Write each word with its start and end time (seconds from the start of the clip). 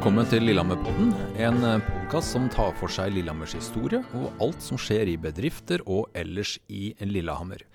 Velkommen 0.00 0.24
til 0.32 0.46
Lillehammerpodden, 0.48 1.10
en 1.44 1.58
podkast 1.84 2.32
som 2.32 2.46
tar 2.48 2.70
for 2.78 2.88
seg 2.88 3.10
Lillehammers 3.12 3.52
historie 3.52 3.98
og 4.16 4.38
alt 4.40 4.64
som 4.64 4.80
skjer 4.80 5.10
i 5.12 5.18
bedrifter 5.20 5.84
og 5.84 6.06
ellers 6.16 6.54
i 6.72 6.94
Lillehammer. 7.04 7.66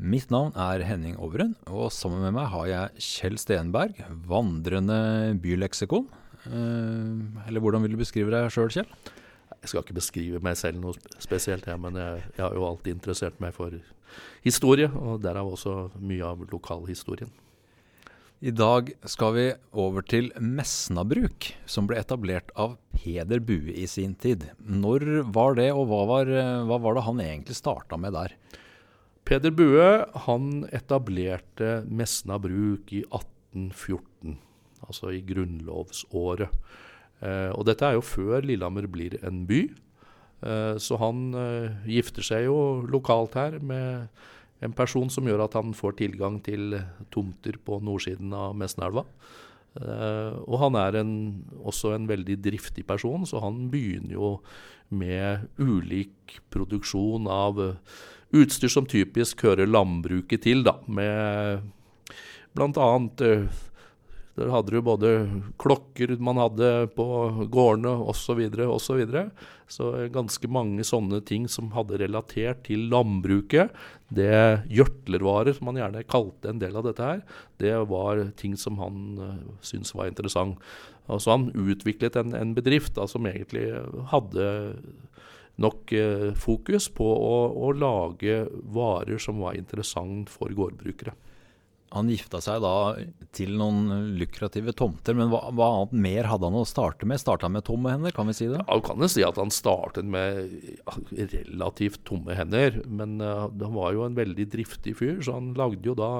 Mitt 0.00 0.32
navn 0.32 0.56
er 0.56 0.86
Henning 0.88 1.18
Overen, 1.20 1.52
og 1.68 1.92
sammen 1.92 2.24
med 2.24 2.32
meg 2.32 2.48
har 2.54 2.70
jeg 2.70 3.04
Kjell 3.10 3.36
Stenberg, 3.36 4.00
vandrende 4.24 5.36
byleksikon. 5.44 6.08
Eh, 6.48 7.44
eller 7.44 7.60
hvordan 7.60 7.84
vil 7.84 7.92
du 7.92 8.00
beskrive 8.00 8.32
deg 8.32 8.48
sjøl, 8.56 8.72
Kjell? 8.72 8.88
Jeg 9.60 9.68
skal 9.68 9.84
ikke 9.84 10.00
beskrive 10.00 10.40
meg 10.48 10.56
selv 10.56 10.80
noe 10.80 10.96
spesielt, 11.20 11.68
ja, 11.68 11.76
men 11.76 12.00
jeg 12.00 12.40
har 12.40 12.56
jo 12.56 12.70
alltid 12.70 12.96
interessert 12.96 13.36
meg 13.36 13.52
for 13.52 13.76
historie, 14.48 14.88
og 14.88 15.20
derav 15.28 15.52
også 15.52 15.90
mye 16.00 16.24
av 16.24 16.48
lokalhistorien. 16.48 17.36
I 18.44 18.52
dag 18.52 18.90
skal 19.08 19.32
vi 19.32 19.44
over 19.72 20.04
til 20.04 20.26
Mesnabruk, 20.36 21.54
som 21.64 21.86
ble 21.88 21.96
etablert 21.96 22.50
av 22.52 22.74
Peder 22.92 23.40
Bue 23.40 23.72
i 23.72 23.86
sin 23.88 24.12
tid. 24.20 24.44
Når 24.60 25.24
var 25.32 25.56
det, 25.56 25.70
og 25.72 25.88
hva 25.88 26.02
var, 26.10 26.32
hva 26.68 26.76
var 26.84 26.98
det 26.98 27.06
han 27.06 27.22
egentlig 27.24 27.56
starta 27.56 27.96
med 27.96 28.12
der? 28.12 28.34
Peder 29.24 29.54
Bue 29.56 29.88
han 30.26 30.66
etablerte 30.68 31.80
Mesna 31.88 32.36
bruk 32.36 32.92
i 32.92 33.06
1814, 33.08 34.36
altså 34.84 35.16
i 35.16 35.24
grunnlovsåret. 35.24 36.52
Eh, 37.24 37.50
og 37.56 37.64
dette 37.64 37.88
er 37.88 37.96
jo 37.96 38.04
før 38.04 38.44
Lillehammer 38.44 38.84
blir 38.92 39.16
en 39.24 39.46
by. 39.48 39.62
Eh, 40.44 40.74
så 40.76 41.00
han 41.00 41.30
eh, 41.32 41.72
gifter 41.88 42.28
seg 42.28 42.50
jo 42.50 42.58
lokalt 42.84 43.40
her 43.40 43.56
med 43.64 44.12
en 44.64 44.74
person 44.76 45.10
som 45.12 45.26
gjør 45.28 45.44
at 45.44 45.56
han 45.58 45.74
får 45.76 45.98
tilgang 46.00 46.38
til 46.44 46.78
tomter 47.12 47.58
på 47.64 47.80
nordsiden 47.84 48.32
av 48.36 48.56
Mesnelva. 48.58 49.04
Uh, 49.76 50.40
og 50.48 50.56
han 50.62 50.78
er 50.80 51.00
en, 51.02 51.12
også 51.60 51.92
en 51.92 52.06
veldig 52.08 52.38
driftig 52.40 52.86
person, 52.88 53.26
så 53.28 53.42
han 53.44 53.66
begynner 53.72 54.16
jo 54.16 54.30
med 54.88 55.50
ulik 55.60 56.38
produksjon 56.54 57.26
av 57.28 57.60
utstyr 58.36 58.72
som 58.72 58.88
typisk 58.88 59.44
hører 59.44 59.68
landbruket 59.68 60.46
til, 60.46 60.64
da. 60.64 60.78
Med 60.88 61.66
bl.a. 62.56 62.88
Uh, 63.20 63.64
der 64.36 64.50
hadde 64.52 64.74
du 64.74 64.82
både 64.84 65.10
klokker 65.60 66.10
man 66.20 66.36
hadde 66.36 66.90
på 66.96 67.06
gårdene 67.52 67.94
osv. 68.04 68.26
Så, 68.26 68.34
videre, 68.36 68.66
og 68.68 68.82
så, 68.84 68.98
så 69.72 69.92
ganske 70.12 70.50
mange 70.52 70.84
sånne 70.84 71.22
ting 71.24 71.46
som 71.48 71.70
hadde 71.72 72.00
relatert 72.02 72.66
til 72.68 72.84
landbruket. 72.92 73.72
Det 74.12 74.66
gjørtlervarer, 74.68 75.56
som 75.56 75.70
han 75.70 75.80
gjerne 75.80 76.04
kalte 76.10 76.52
en 76.52 76.60
del 76.60 76.76
av 76.76 76.84
dette 76.84 77.08
her, 77.08 77.24
det 77.62 77.72
var 77.88 78.26
ting 78.36 78.58
som 78.60 78.76
han 78.82 79.00
uh, 79.16 79.32
syntes 79.64 79.94
var 79.96 80.12
interessant. 80.12 80.60
Altså 81.06 81.32
Han 81.32 81.50
utviklet 81.54 82.18
en, 82.18 82.34
en 82.36 82.52
bedrift 82.54 82.96
da, 82.98 83.06
som 83.08 83.24
egentlig 83.30 83.70
hadde 84.12 84.48
nok 85.56 85.94
uh, 85.96 86.32
fokus 86.36 86.90
på 86.92 87.06
å, 87.08 87.36
å 87.56 87.72
lage 87.72 88.42
varer 88.74 89.22
som 89.22 89.40
var 89.40 89.56
interessant 89.56 90.28
for 90.28 90.52
gårdbrukere. 90.52 91.16
Han 91.94 92.08
gifta 92.10 92.40
seg 92.42 92.60
da 92.64 92.96
til 93.36 93.52
noen 93.58 94.16
lukrative 94.18 94.74
tomter, 94.76 95.14
men 95.14 95.30
hva, 95.30 95.44
hva, 95.54 95.68
annet 95.78 95.94
mer 96.06 96.28
hadde 96.30 96.48
han 96.48 96.58
å 96.58 96.64
starte 96.66 97.06
med? 97.06 97.20
Starta 97.22 97.46
han 97.46 97.54
med 97.54 97.66
tomme 97.68 97.92
hender, 97.94 98.14
kan 98.16 98.26
vi 98.26 98.34
si 98.36 98.48
det? 98.50 98.58
Ja, 98.58 98.78
du 98.78 98.82
kan 98.86 99.02
jo 99.02 99.08
si 99.12 99.22
at 99.26 99.38
han 99.38 99.54
startet 99.54 100.08
med 100.10 100.50
relativt 101.14 102.02
tomme 102.08 102.34
hender. 102.36 102.80
Men 102.90 103.20
uh, 103.22 103.46
han 103.46 103.76
var 103.76 103.94
jo 103.94 104.06
en 104.06 104.18
veldig 104.18 104.48
driftig 104.56 104.96
fyr, 104.98 105.20
så 105.22 105.38
han 105.38 105.54
lagde 105.58 105.86
jo 105.86 105.94
da 105.98 106.10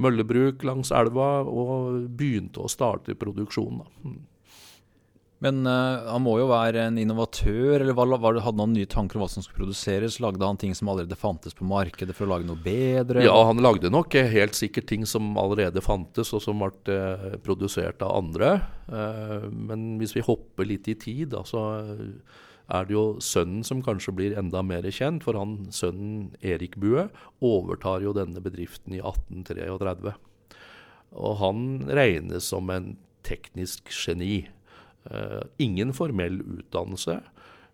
møllebruk 0.00 0.62
langs 0.68 0.94
elva 0.94 1.40
og 1.42 2.06
begynte 2.20 2.62
å 2.62 2.70
starte 2.70 3.18
produksjonen. 3.18 3.82
da. 3.82 4.14
Men 5.40 5.62
uh, 5.64 6.04
han 6.12 6.20
må 6.20 6.34
jo 6.36 6.50
være 6.50 6.82
en 6.84 6.98
innovatør, 7.00 7.80
eller 7.80 7.96
hadde 7.96 8.60
han 8.60 8.74
nye 8.76 8.88
tanker 8.90 9.16
om 9.16 9.24
hva 9.24 9.30
som 9.32 9.44
skulle 9.44 9.62
produseres? 9.62 10.18
Lagde 10.20 10.44
han 10.44 10.60
ting 10.60 10.74
som 10.76 10.90
allerede 10.92 11.16
fantes 11.16 11.56
på 11.56 11.64
markedet 11.68 12.12
for 12.16 12.26
å 12.26 12.34
lage 12.34 12.48
noe 12.48 12.60
bedre? 12.60 13.24
Ja, 13.24 13.38
han 13.48 13.62
lagde 13.64 13.88
nok 13.92 14.18
helt 14.34 14.58
sikkert 14.58 14.90
ting 14.90 15.08
som 15.08 15.32
allerede 15.40 15.80
fantes, 15.84 16.34
og 16.36 16.44
som 16.44 16.60
ble 16.60 16.98
uh, 17.00 17.40
produsert 17.44 18.04
av 18.04 18.18
andre. 18.18 18.52
Uh, 18.92 19.48
men 19.48 19.94
hvis 20.02 20.12
vi 20.18 20.26
hopper 20.28 20.68
litt 20.68 20.92
i 20.92 20.98
tid, 21.00 21.30
da, 21.32 21.40
så 21.48 21.64
er 22.70 22.86
det 22.86 22.94
jo 22.94 23.04
sønnen 23.24 23.64
som 23.66 23.80
kanskje 23.82 24.14
blir 24.14 24.36
enda 24.38 24.60
mer 24.66 24.84
kjent. 24.92 25.24
For 25.24 25.40
han, 25.40 25.70
sønnen 25.74 26.30
Erik 26.44 26.76
Bue 26.80 27.08
overtar 27.40 28.04
jo 28.04 28.12
denne 28.16 28.44
bedriften 28.44 28.94
i 28.96 29.00
1833. 29.00 30.14
Og 31.16 31.36
han 31.40 31.68
regnes 31.88 32.52
som 32.52 32.70
en 32.70 32.92
teknisk 33.26 33.90
geni. 33.90 34.44
Uh, 35.08 35.46
ingen 35.56 35.94
formell 35.96 36.42
utdannelse, 36.44 37.20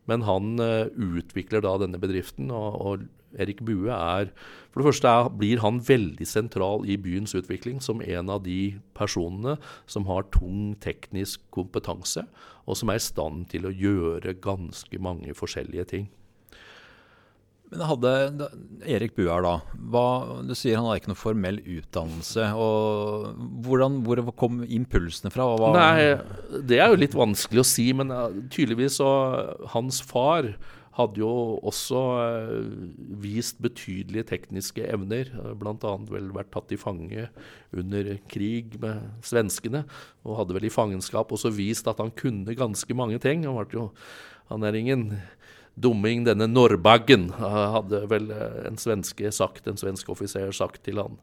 men 0.07 0.23
han 0.23 0.61
uh, 0.63 0.87
utvikler 0.95 1.65
da 1.65 1.73
denne 1.83 1.99
bedriften. 1.99 2.53
Og, 2.55 2.81
og, 2.81 3.07
Erik 3.37 3.59
Bue 3.67 3.91
er 3.93 4.31
For 4.71 4.81
det 4.81 4.87
første 4.87 5.11
er, 5.11 5.27
blir 5.35 5.61
han 5.61 5.81
veldig 5.85 6.25
sentral 6.25 6.87
i 6.89 6.95
byens 6.97 7.35
utvikling 7.37 7.83
som 7.85 8.01
en 8.01 8.31
av 8.33 8.45
de 8.47 8.79
personene 8.97 9.57
som 9.85 10.07
har 10.09 10.29
tung 10.33 10.71
teknisk 10.81 11.43
kompetanse, 11.53 12.23
og 12.65 12.79
som 12.79 12.89
er 12.89 13.01
i 13.01 13.05
stand 13.05 13.49
til 13.53 13.67
å 13.67 13.75
gjøre 13.75 14.39
ganske 14.41 15.03
mange 15.03 15.35
forskjellige 15.37 15.89
ting. 15.91 16.09
Men 17.73 17.83
hadde 17.89 18.11
Erik 18.87 19.17
Buer 19.17 19.43
da, 19.43 19.57
hva, 19.91 20.07
Du 20.47 20.55
sier 20.55 20.79
han 20.79 20.87
har 20.87 21.01
ikke 21.01 21.11
noe 21.11 21.19
formell 21.19 21.59
utdannelse. 21.65 22.53
og 22.55 23.35
hvordan, 23.67 24.01
Hvor 24.07 24.23
kom 24.39 24.63
impulsene 24.63 25.33
fra? 25.35 25.49
Nei, 25.75 26.61
Det 26.63 26.79
er 26.79 26.93
jo 26.93 27.03
litt 27.03 27.17
vanskelig 27.17 27.65
å 27.65 27.67
si, 27.67 27.91
men 27.97 28.13
tydeligvis 28.55 29.01
så 29.01 29.11
Hans 29.75 30.01
far 30.01 30.55
hadde 30.97 31.21
jo 31.21 31.31
også 31.67 32.03
uh, 32.17 32.69
vist 33.21 33.59
betydelige 33.61 34.31
tekniske 34.31 34.87
evner. 34.89 35.29
Bl.a. 35.61 35.93
vel 36.09 36.31
vært 36.33 36.55
tatt 36.55 36.73
i 36.73 36.79
fange 36.81 37.27
under 37.77 38.15
krig 38.33 38.79
med 38.81 39.03
svenskene. 39.27 39.85
Og 40.25 40.39
hadde 40.41 40.57
vel 40.57 40.69
i 40.71 40.73
fangenskap 40.73 41.35
også 41.37 41.53
vist 41.53 41.91
at 41.91 42.01
han 42.01 42.15
kunne 42.17 42.57
ganske 42.57 42.97
mange 42.97 43.21
ting. 43.21 43.45
Han, 43.45 43.61
jo, 43.75 43.91
han 44.49 44.65
er 44.65 44.79
ingen 44.79 45.11
dumming, 45.77 46.25
denne 46.27 46.49
Norrbaggen, 46.49 47.29
hadde 47.37 48.05
vel 48.11 48.31
eh, 48.33 48.63
en 48.69 48.81
svenske 48.81 49.33
sagt, 49.35 49.69
en 49.69 49.81
svensk 49.81 50.09
offiser 50.15 50.55
sagt 50.57 50.83
til 50.87 51.03
han. 51.03 51.21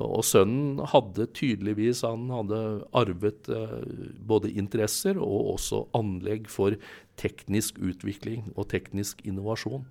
Og 0.00 0.22
sønnen 0.24 0.80
hadde 0.88 1.26
tydeligvis 1.36 2.00
han 2.06 2.30
hadde 2.32 2.60
arvet 2.96 3.50
eh, 3.52 3.80
både 4.24 4.52
interesser 4.56 5.20
og 5.20 5.54
også 5.56 5.84
anlegg 5.98 6.48
for 6.50 6.78
teknisk 7.20 7.80
utvikling 7.82 8.48
og 8.56 8.70
teknisk 8.72 9.20
innovasjon. 9.28 9.84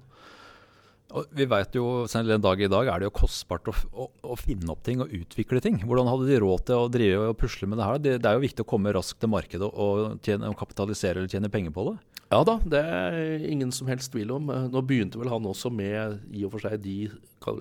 Og 1.12 1.28
vi 1.36 1.46
vet 1.50 1.76
jo, 1.76 2.06
selv 2.08 2.32
en 2.32 2.44
dag 2.44 2.62
i 2.64 2.70
dag 2.72 2.88
er 2.88 3.02
det 3.02 3.10
jo 3.10 3.18
kostbart 3.20 3.68
å, 3.68 3.74
å, 3.92 4.06
å, 4.32 4.38
finne 4.40 4.72
opp 4.72 4.84
ting 4.86 5.02
og 5.04 5.12
utvikle 5.12 5.60
ting. 5.64 5.82
Hvordan 5.84 6.08
hadde 6.08 6.30
de 6.30 6.40
råd 6.40 6.64
til 6.70 6.86
å 6.86 6.92
drive 6.92 7.34
og 7.34 7.40
pusle 7.42 7.68
med 7.68 7.82
det 7.82 7.88
her? 7.88 8.00
Det, 8.00 8.14
det 8.24 8.30
er 8.30 8.38
jo 8.38 8.46
viktig 8.46 8.64
å 8.64 8.70
komme 8.72 8.94
raskt 8.96 9.20
til 9.20 9.32
markedet 9.34 9.68
og, 9.68 10.22
tjene, 10.24 10.48
og 10.48 10.56
kapitalisere 10.60 11.20
eller 11.20 11.32
tjene 11.32 11.52
penger 11.52 11.76
på 11.76 11.90
det? 11.90 11.98
Ja 12.32 12.46
da, 12.48 12.54
det 12.64 12.80
er 12.80 13.42
ingen 13.44 13.74
som 13.76 13.90
helst 13.92 14.14
tvil 14.14 14.30
om. 14.32 14.48
Nå 14.48 14.82
begynte 14.88 15.20
vel 15.20 15.28
han 15.34 15.48
også 15.50 15.68
med 15.74 16.22
i 16.32 16.46
og 16.48 16.54
for 16.54 16.64
seg 16.64 16.78
de, 16.80 17.10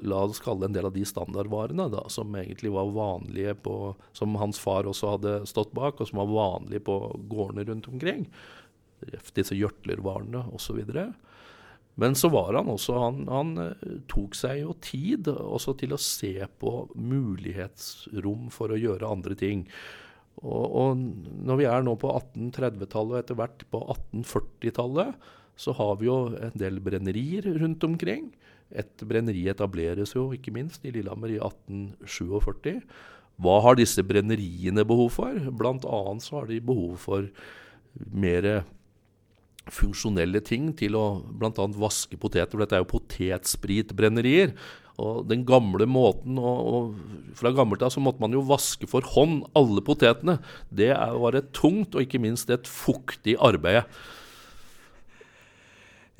la 0.06 0.20
oss 0.28 0.38
kalle 0.44 0.68
en 0.68 0.76
del 0.76 0.86
av 0.86 0.94
de 0.94 1.02
standardvarene 1.08 1.88
da, 1.90 2.04
som 2.12 2.36
egentlig 2.38 2.70
var 2.76 2.92
vanlige 2.94 3.56
på, 3.64 3.74
som 4.14 4.38
hans 4.38 4.60
far 4.62 4.86
også 4.86 5.16
hadde 5.16 5.32
stått 5.50 5.74
bak, 5.74 5.98
og 5.98 6.06
som 6.06 6.22
var 6.22 6.30
vanlige 6.30 6.84
på 6.86 7.00
gårdene 7.32 7.66
rundt 7.66 7.88
omkring. 7.90 8.28
Disse 9.34 9.58
gjørtlervarene 9.58 10.44
osv. 10.54 10.78
Men 11.98 12.14
så 12.14 12.30
var 12.30 12.54
han 12.54 12.70
også 12.70 12.94
Han, 13.00 13.24
han 13.28 13.50
eh, 13.64 13.96
tok 14.08 14.38
seg 14.38 14.62
jo 14.62 14.76
tid 14.78 15.26
også 15.32 15.74
til 15.82 15.96
å 15.96 15.98
se 16.00 16.36
på 16.62 16.76
mulighetsrom 16.94 18.46
for 18.54 18.70
å 18.70 18.78
gjøre 18.78 19.10
andre 19.18 19.34
ting. 19.34 19.66
Og, 20.40 20.64
og 20.80 21.00
når 21.44 21.60
vi 21.60 21.68
er 21.68 21.84
nå 21.84 21.94
på 22.00 22.10
1830-tallet 22.14 23.12
og 23.12 23.20
etter 23.20 23.38
hvert 23.38 23.64
på 23.72 23.82
1840-tallet, 23.84 25.30
så 25.60 25.74
har 25.76 25.98
vi 26.00 26.08
jo 26.08 26.18
en 26.32 26.56
del 26.56 26.80
brennerier 26.80 27.50
rundt 27.60 27.84
omkring. 27.84 28.30
Et 28.70 29.04
brenneri 29.04 29.44
etableres 29.50 30.14
jo 30.16 30.30
ikke 30.32 30.54
minst 30.54 30.84
i 30.86 30.92
Lillehammer 30.94 31.34
i 31.34 31.40
1847. 31.42 32.80
Hva 33.40 33.56
har 33.64 33.76
disse 33.76 34.04
brenneriene 34.04 34.84
behov 34.88 35.10
for? 35.16 35.36
Blant 35.56 35.84
annet 35.88 36.24
så 36.24 36.40
har 36.40 36.50
de 36.50 36.60
behov 36.64 36.96
for 37.02 37.28
mer 38.12 38.48
funksjonelle 39.70 40.40
ting 40.44 40.70
til 40.76 40.96
å 40.98 41.04
bl.a. 41.24 41.66
vaske 41.76 42.18
poteter. 42.20 42.54
For 42.54 42.64
Dette 42.64 42.78
er 42.78 42.84
jo 42.84 42.92
potetspritbrennerier. 42.94 44.54
Og 45.00 45.26
den 45.30 45.46
gamle 45.48 45.86
måten 45.88 46.38
og, 46.40 46.70
og 46.70 47.34
Fra 47.38 47.52
gammelt 47.56 47.82
av 47.86 47.92
så 47.94 48.02
måtte 48.02 48.20
man 48.22 48.34
jo 48.34 48.44
vaske 48.46 48.88
for 48.90 49.06
hånd 49.14 49.44
alle 49.56 49.82
potetene. 49.86 50.38
Det 50.68 50.90
var 50.92 51.38
et 51.38 51.52
tungt 51.56 51.94
og 51.94 52.04
ikke 52.04 52.20
minst 52.22 52.50
et 52.52 52.68
fuktig 52.68 53.36
arbeid. 53.40 53.86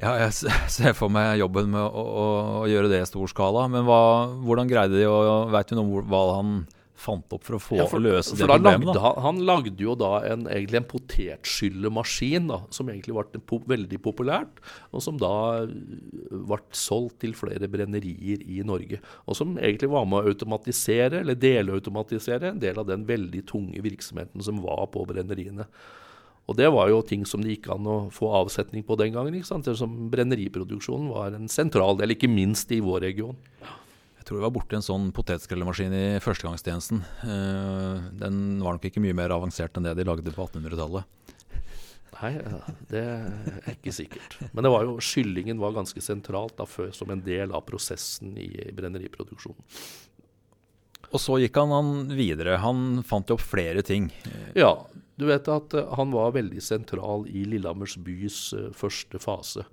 Ja, 0.01 0.15
jeg 0.17 0.33
ser 0.77 0.97
for 0.97 1.13
meg 1.13 1.41
jobben 1.43 1.73
med 1.75 1.83
å, 1.85 2.05
å, 2.05 2.27
å 2.63 2.69
gjøre 2.71 2.91
det 2.93 3.03
i 3.03 3.09
stor 3.09 3.29
skala. 3.31 3.67
Men 3.73 3.85
hva, 3.89 4.03
hvordan 4.47 4.71
greide 4.71 4.97
de 4.97 5.09
å 5.09 5.49
Veit 5.53 5.69
du 5.69 5.77
noe 5.77 6.01
om 6.01 6.09
hva 6.09 6.23
han 6.39 6.61
fant 7.01 7.35
opp 7.37 7.47
for 7.47 7.57
å 7.57 7.61
få 7.63 7.79
Ja, 7.79 7.87
for, 7.91 8.03
løse 8.05 8.37
det 8.37 8.45
for 8.45 8.53
det 8.53 8.59
problemet? 8.61 8.91
lagde, 8.91 9.03
han, 9.05 9.21
han 9.25 9.41
lagde 9.49 9.85
jo 9.85 9.95
da 9.99 10.11
en, 10.29 10.47
egentlig 10.51 10.81
en 10.81 10.89
potetskyllemaskin, 10.91 12.51
da, 12.51 12.61
som 12.75 12.91
egentlig 12.93 13.17
ble 13.17 13.43
po 13.49 13.61
veldig 13.71 14.01
populært, 14.05 14.61
og 14.93 15.05
som 15.05 15.21
da 15.21 15.33
ble 15.67 16.61
solgt 16.77 17.21
til 17.25 17.33
flere 17.39 17.71
brennerier 17.73 18.45
i 18.45 18.61
Norge. 18.67 19.01
Og 19.27 19.39
som 19.39 19.57
egentlig 19.59 19.91
var 19.93 20.05
med 20.11 20.21
å 20.21 20.35
automatisere, 20.35 21.23
eller 21.25 21.39
delautomatisere, 21.41 22.53
en 22.53 22.63
del 22.63 22.79
av 22.81 22.89
den 22.91 23.07
veldig 23.09 23.47
tunge 23.49 23.83
virksomheten 23.85 24.45
som 24.45 24.61
var 24.65 24.87
på 24.95 25.07
brenneriene. 25.09 25.67
Og 26.51 26.57
det 26.59 26.67
var 26.75 26.89
jo 26.91 27.03
ting 27.07 27.23
som 27.29 27.43
det 27.45 27.53
gikk 27.55 27.69
an 27.71 27.87
å 27.87 27.99
få 28.11 28.31
avsetning 28.41 28.83
på 28.87 28.97
den 28.99 29.15
gangen. 29.15 29.37
ikke 29.39 29.47
sant? 29.53 29.69
Som 29.79 30.09
Brenneriproduksjonen 30.11 31.13
var 31.13 31.37
en 31.37 31.47
sentral 31.53 31.95
del, 32.01 32.17
ikke 32.17 32.31
minst 32.31 32.73
i 32.75 32.81
vår 32.83 33.05
region. 33.07 33.39
Jeg 34.21 34.27
tror 34.29 34.37
vi 34.37 34.45
var 34.45 34.53
borti 34.53 34.77
en 34.77 34.85
sånn 34.85 35.07
potetskrellemaskin 35.17 35.95
i 35.97 36.05
førstegangstjenesten. 36.21 37.01
Eh, 37.25 38.11
den 38.21 38.43
var 38.61 38.77
nok 38.77 38.85
ikke 38.85 39.01
mye 39.01 39.17
mer 39.17 39.33
avansert 39.33 39.79
enn 39.81 39.89
det 39.89 39.95
de 39.97 40.05
lagde 40.05 40.35
på 40.35 40.45
1800-tallet. 40.45 41.09
Nei, 42.21 42.35
det 42.91 43.01
er 43.01 43.73
ikke 43.73 43.95
sikkert. 43.97 44.37
Men 44.53 44.67
det 44.67 44.75
var 44.75 44.85
jo, 44.85 44.99
skyllingen 45.01 45.61
var 45.63 45.73
ganske 45.79 46.05
sentralt 46.05 46.53
da, 46.59 46.67
før, 46.69 46.93
som 46.93 47.09
en 47.15 47.25
del 47.25 47.55
av 47.57 47.65
prosessen 47.65 48.35
i 48.37 48.51
brenneriproduksjonen. 48.77 49.65
Og 51.11 51.19
så 51.19 51.39
gikk 51.41 51.57
han, 51.57 51.73
han 51.73 52.13
videre. 52.13 52.61
Han 52.61 53.01
fant 53.09 53.33
jo 53.33 53.39
opp 53.39 53.47
flere 53.47 53.81
ting. 53.87 54.11
Ja, 54.53 54.75
du 55.17 55.27
vet 55.33 55.49
at 55.51 55.75
uh, 55.75 55.95
han 55.97 56.13
var 56.13 56.37
veldig 56.37 56.61
sentral 56.63 57.25
i 57.33 57.47
Lillehammers 57.49 57.97
bys 58.05 58.51
uh, 58.53 58.69
første 58.77 59.19
fase. 59.23 59.65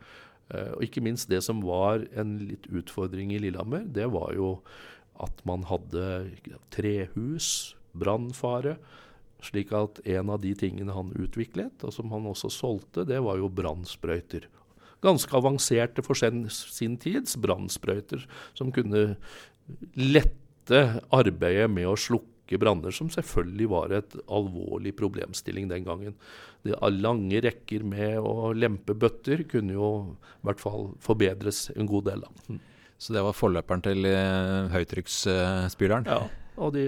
Uh, 0.54 0.78
og 0.78 0.86
ikke 0.86 1.04
minst 1.04 1.30
det 1.32 1.42
som 1.46 1.64
var 1.66 2.06
en 2.18 2.38
litt 2.48 2.70
utfordring 2.72 3.34
i 3.36 3.42
Lillehammer, 3.44 3.84
det 3.84 4.08
var 4.14 4.32
jo 4.38 4.58
at 5.24 5.42
man 5.50 5.66
hadde 5.68 6.06
trehus, 6.74 7.74
brannfare. 7.98 8.78
Slik 9.44 9.74
at 9.76 10.00
en 10.06 10.32
av 10.34 10.42
de 10.44 10.54
tingene 10.58 10.94
han 10.94 11.14
utviklet, 11.18 11.84
og 11.86 11.94
som 11.94 12.14
han 12.14 12.30
også 12.30 12.52
solgte, 12.54 13.06
det 13.10 13.20
var 13.26 13.42
jo 13.42 13.52
brannsprøyter. 13.54 14.48
Ganske 15.06 15.34
avanserte 15.38 16.02
for 16.06 16.18
sin 16.18 16.98
tids 17.02 17.36
brannsprøyter, 17.42 18.24
som 18.58 18.74
kunne 18.74 19.18
lette 19.98 20.82
arbeidet 21.14 21.70
med 21.70 21.90
å 21.90 21.98
slukke 22.00 22.37
branner, 22.56 22.96
som 22.96 23.10
selvfølgelig 23.12 23.68
var 23.74 23.92
et 23.98 24.16
alvorlig 24.32 24.94
problemstilling 24.96 25.68
den 25.68 25.84
gangen. 25.84 26.16
Det 26.64 26.80
lange 26.96 27.44
rekker 27.44 27.84
med 27.84 28.24
å 28.24 28.54
lempe 28.56 28.96
bøtter 28.96 29.44
kunne 29.52 29.76
jo 29.76 29.92
i 30.16 30.48
hvert 30.48 30.64
fall 30.64 30.94
forbedres 31.04 31.68
en 31.76 31.90
god 31.90 32.08
del. 32.08 32.24
Da. 32.24 32.60
Så 32.98 33.14
det 33.14 33.24
var 33.28 33.36
forløperen 33.38 33.84
til 33.86 34.08
uh, 34.10 34.72
høytrykksspyleren. 34.74 36.08
Ja, 36.10 36.24
og 36.58 36.74
de 36.74 36.88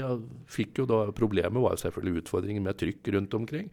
fikk 0.50 0.82
jo 0.82 0.88
da 0.90 1.04
Problemet 1.16 1.62
var 1.62 1.76
jo 1.76 1.84
selvfølgelig 1.84 2.24
utfordringen 2.24 2.66
med 2.66 2.80
trykk 2.80 3.12
rundt 3.14 3.36
omkring. 3.38 3.68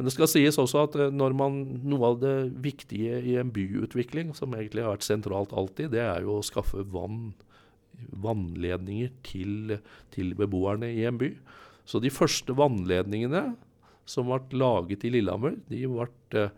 Men 0.00 0.08
det 0.08 0.14
skal 0.16 0.30
sies 0.32 0.58
også 0.58 0.86
at 0.88 0.98
uh, 0.98 1.06
når 1.12 1.36
man, 1.36 1.60
noe 1.84 2.10
av 2.10 2.18
det 2.24 2.34
viktige 2.64 3.20
i 3.20 3.36
en 3.40 3.52
byutvikling, 3.54 4.34
som 4.34 4.56
egentlig 4.56 4.86
har 4.86 4.96
vært 4.96 5.06
sentralt 5.06 5.54
alltid, 5.54 5.92
det 5.94 6.02
er 6.02 6.26
jo 6.26 6.40
å 6.40 6.46
skaffe 6.46 6.82
vann, 6.90 7.34
vannledninger 8.24 9.10
til, 9.26 9.76
til 10.14 10.34
beboerne 10.38 10.90
i 10.92 11.04
en 11.08 11.18
by. 11.20 11.32
Så 11.88 12.00
de 12.02 12.12
første 12.12 12.54
vannledningene 12.56 13.54
som 14.08 14.30
ble 14.30 14.58
laget 14.60 15.04
i 15.06 15.12
Lillehammer, 15.14 15.56
de 15.70 15.84
ble 15.90 16.48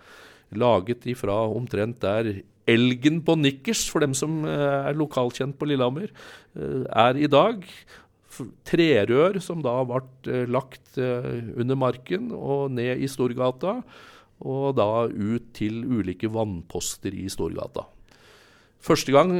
laget 0.53 1.07
ifra 1.09 1.37
omtrent 1.49 2.01
der 2.05 2.43
Elgen 2.71 3.19
på 3.27 3.35
Nikkers, 3.41 3.89
for 3.91 4.05
dem 4.05 4.15
som 4.15 4.45
er 4.47 4.95
lokalkjent 4.95 5.57
på 5.59 5.67
Lillehammer, 5.67 6.13
er 6.55 7.19
i 7.19 7.27
dag. 7.31 7.65
Trerør 8.69 9.41
som 9.45 9.61
da 9.65 9.75
ble 9.89 10.45
lagt 10.49 10.97
under 10.97 11.77
marken 11.77 12.31
og 12.33 12.71
ned 12.77 13.03
i 13.03 13.11
Storgata, 13.11 13.81
og 14.43 14.77
da 14.79 15.07
ut 15.11 15.51
til 15.55 15.83
ulike 15.87 16.31
vannposter 16.33 17.15
i 17.15 17.29
Storgata. 17.31 17.85
Første 18.83 19.15
gang 19.15 19.31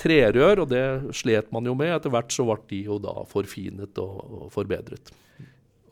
trerør, 0.00 0.66
og 0.66 0.68
det 0.68 0.84
slet 1.16 1.48
man 1.54 1.64
jo 1.64 1.72
med. 1.78 1.94
Etter 1.96 2.12
hvert 2.12 2.34
så 2.34 2.44
ble 2.44 2.60
de 2.68 2.84
jo 2.90 3.00
da 3.00 3.22
forfinet 3.28 3.96
og, 4.02 4.50
forbedret. 4.52 5.12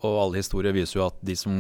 Og 0.07 0.15
alle 0.15 0.39
historier 0.39 0.71
viser 0.77 1.01
jo 1.01 1.07
at 1.09 1.17
de 1.27 1.35
som 1.35 1.55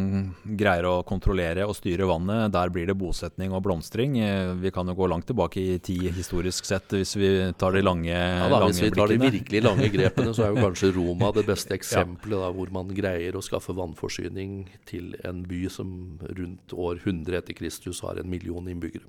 greier 0.60 0.86
å 0.86 1.00
kontrollere 1.06 1.64
og 1.66 1.74
styre 1.74 2.06
vannet, 2.06 2.52
der 2.54 2.70
blir 2.70 2.86
det 2.86 2.94
bosetning 3.00 3.50
og 3.56 3.64
blomstring. 3.64 4.14
Vi 4.60 4.70
kan 4.74 4.86
jo 4.86 4.94
gå 4.94 5.08
langt 5.10 5.26
tilbake 5.26 5.58
i 5.58 5.80
tid 5.82 6.12
historisk 6.14 6.68
sett, 6.68 6.94
hvis 6.94 7.16
vi 7.18 7.32
tar 7.58 7.74
de 7.74 7.82
lange, 7.82 8.12
ja, 8.12 8.44
da, 8.44 8.60
lange 8.60 8.70
Hvis 8.70 8.84
vi 8.84 8.92
tar 8.94 9.10
de 9.10 9.18
virkelig 9.24 9.64
lange 9.64 9.90
grepene, 9.96 10.36
så 10.36 10.46
er 10.46 10.54
jo 10.54 10.68
kanskje 10.68 10.92
Roma 10.94 11.32
det 11.34 11.48
beste 11.48 11.74
eksempelet 11.74 12.44
da, 12.44 12.52
hvor 12.54 12.70
man 12.78 12.94
greier 12.94 13.34
å 13.34 13.42
skaffe 13.42 13.74
vannforsyning 13.74 14.68
til 14.86 15.16
en 15.26 15.42
by 15.48 15.64
som 15.72 15.90
rundt 16.28 16.76
år 16.78 17.02
100 17.02 17.40
etter 17.40 17.58
Kristus 17.58 18.04
har 18.06 18.22
en 18.22 18.30
million 18.30 18.70
innbyggere. 18.70 19.08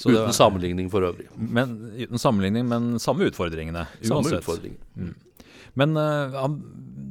Så 0.00 0.08
uten 0.08 0.30
det, 0.30 0.36
sammenligning 0.36 0.86
for 0.92 1.04
øvrig. 1.04 1.26
men, 1.36 1.74
uten 1.98 2.20
sammenligning, 2.20 2.64
men 2.68 2.94
samme 3.02 3.26
utfordringene. 3.28 3.84
Samme 4.00 4.22
Uansett. 4.22 4.40
utfordring. 4.40 4.78
Mm. 4.96 5.12
Men 5.78 5.96
uh, 5.96 6.32
han 6.40 6.56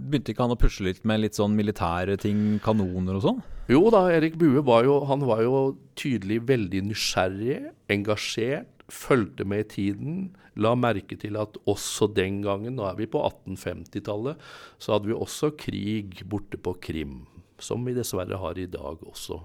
begynte 0.09 0.33
ikke 0.33 0.47
han 0.47 0.55
å 0.55 0.59
pusle 0.59 0.89
litt 0.89 1.05
med 1.07 1.21
litt 1.21 1.37
sånn 1.37 1.53
militære 1.57 2.17
ting, 2.21 2.57
kanoner 2.65 3.19
og 3.19 3.25
sånn? 3.27 3.39
Jo 3.69 3.83
da, 3.93 4.07
Erik 4.09 4.39
Bue 4.41 4.63
var 4.65 4.87
jo, 4.87 4.97
han 5.05 5.21
var 5.29 5.43
jo 5.45 5.61
tydelig 5.99 6.41
veldig 6.49 6.81
nysgjerrig, 6.89 7.59
engasjert, 7.93 8.71
fulgte 8.89 9.45
med 9.45 9.67
i 9.67 9.69
tiden. 9.75 10.15
La 10.57 10.73
merke 10.73 11.13
til 11.21 11.37
at 11.37 11.59
også 11.69 12.09
den 12.17 12.41
gangen, 12.41 12.73
nå 12.79 12.87
er 12.89 12.97
vi 12.97 13.05
på 13.11 13.21
1850-tallet, 13.21 14.41
så 14.81 14.95
hadde 14.95 15.11
vi 15.11 15.17
også 15.17 15.53
krig 15.61 16.23
borte 16.29 16.57
på 16.57 16.73
Krim. 16.81 17.21
Som 17.61 17.85
vi 17.85 17.93
dessverre 17.93 18.39
har 18.39 18.57
i 18.57 18.69
dag 18.71 19.03
også. 19.05 19.43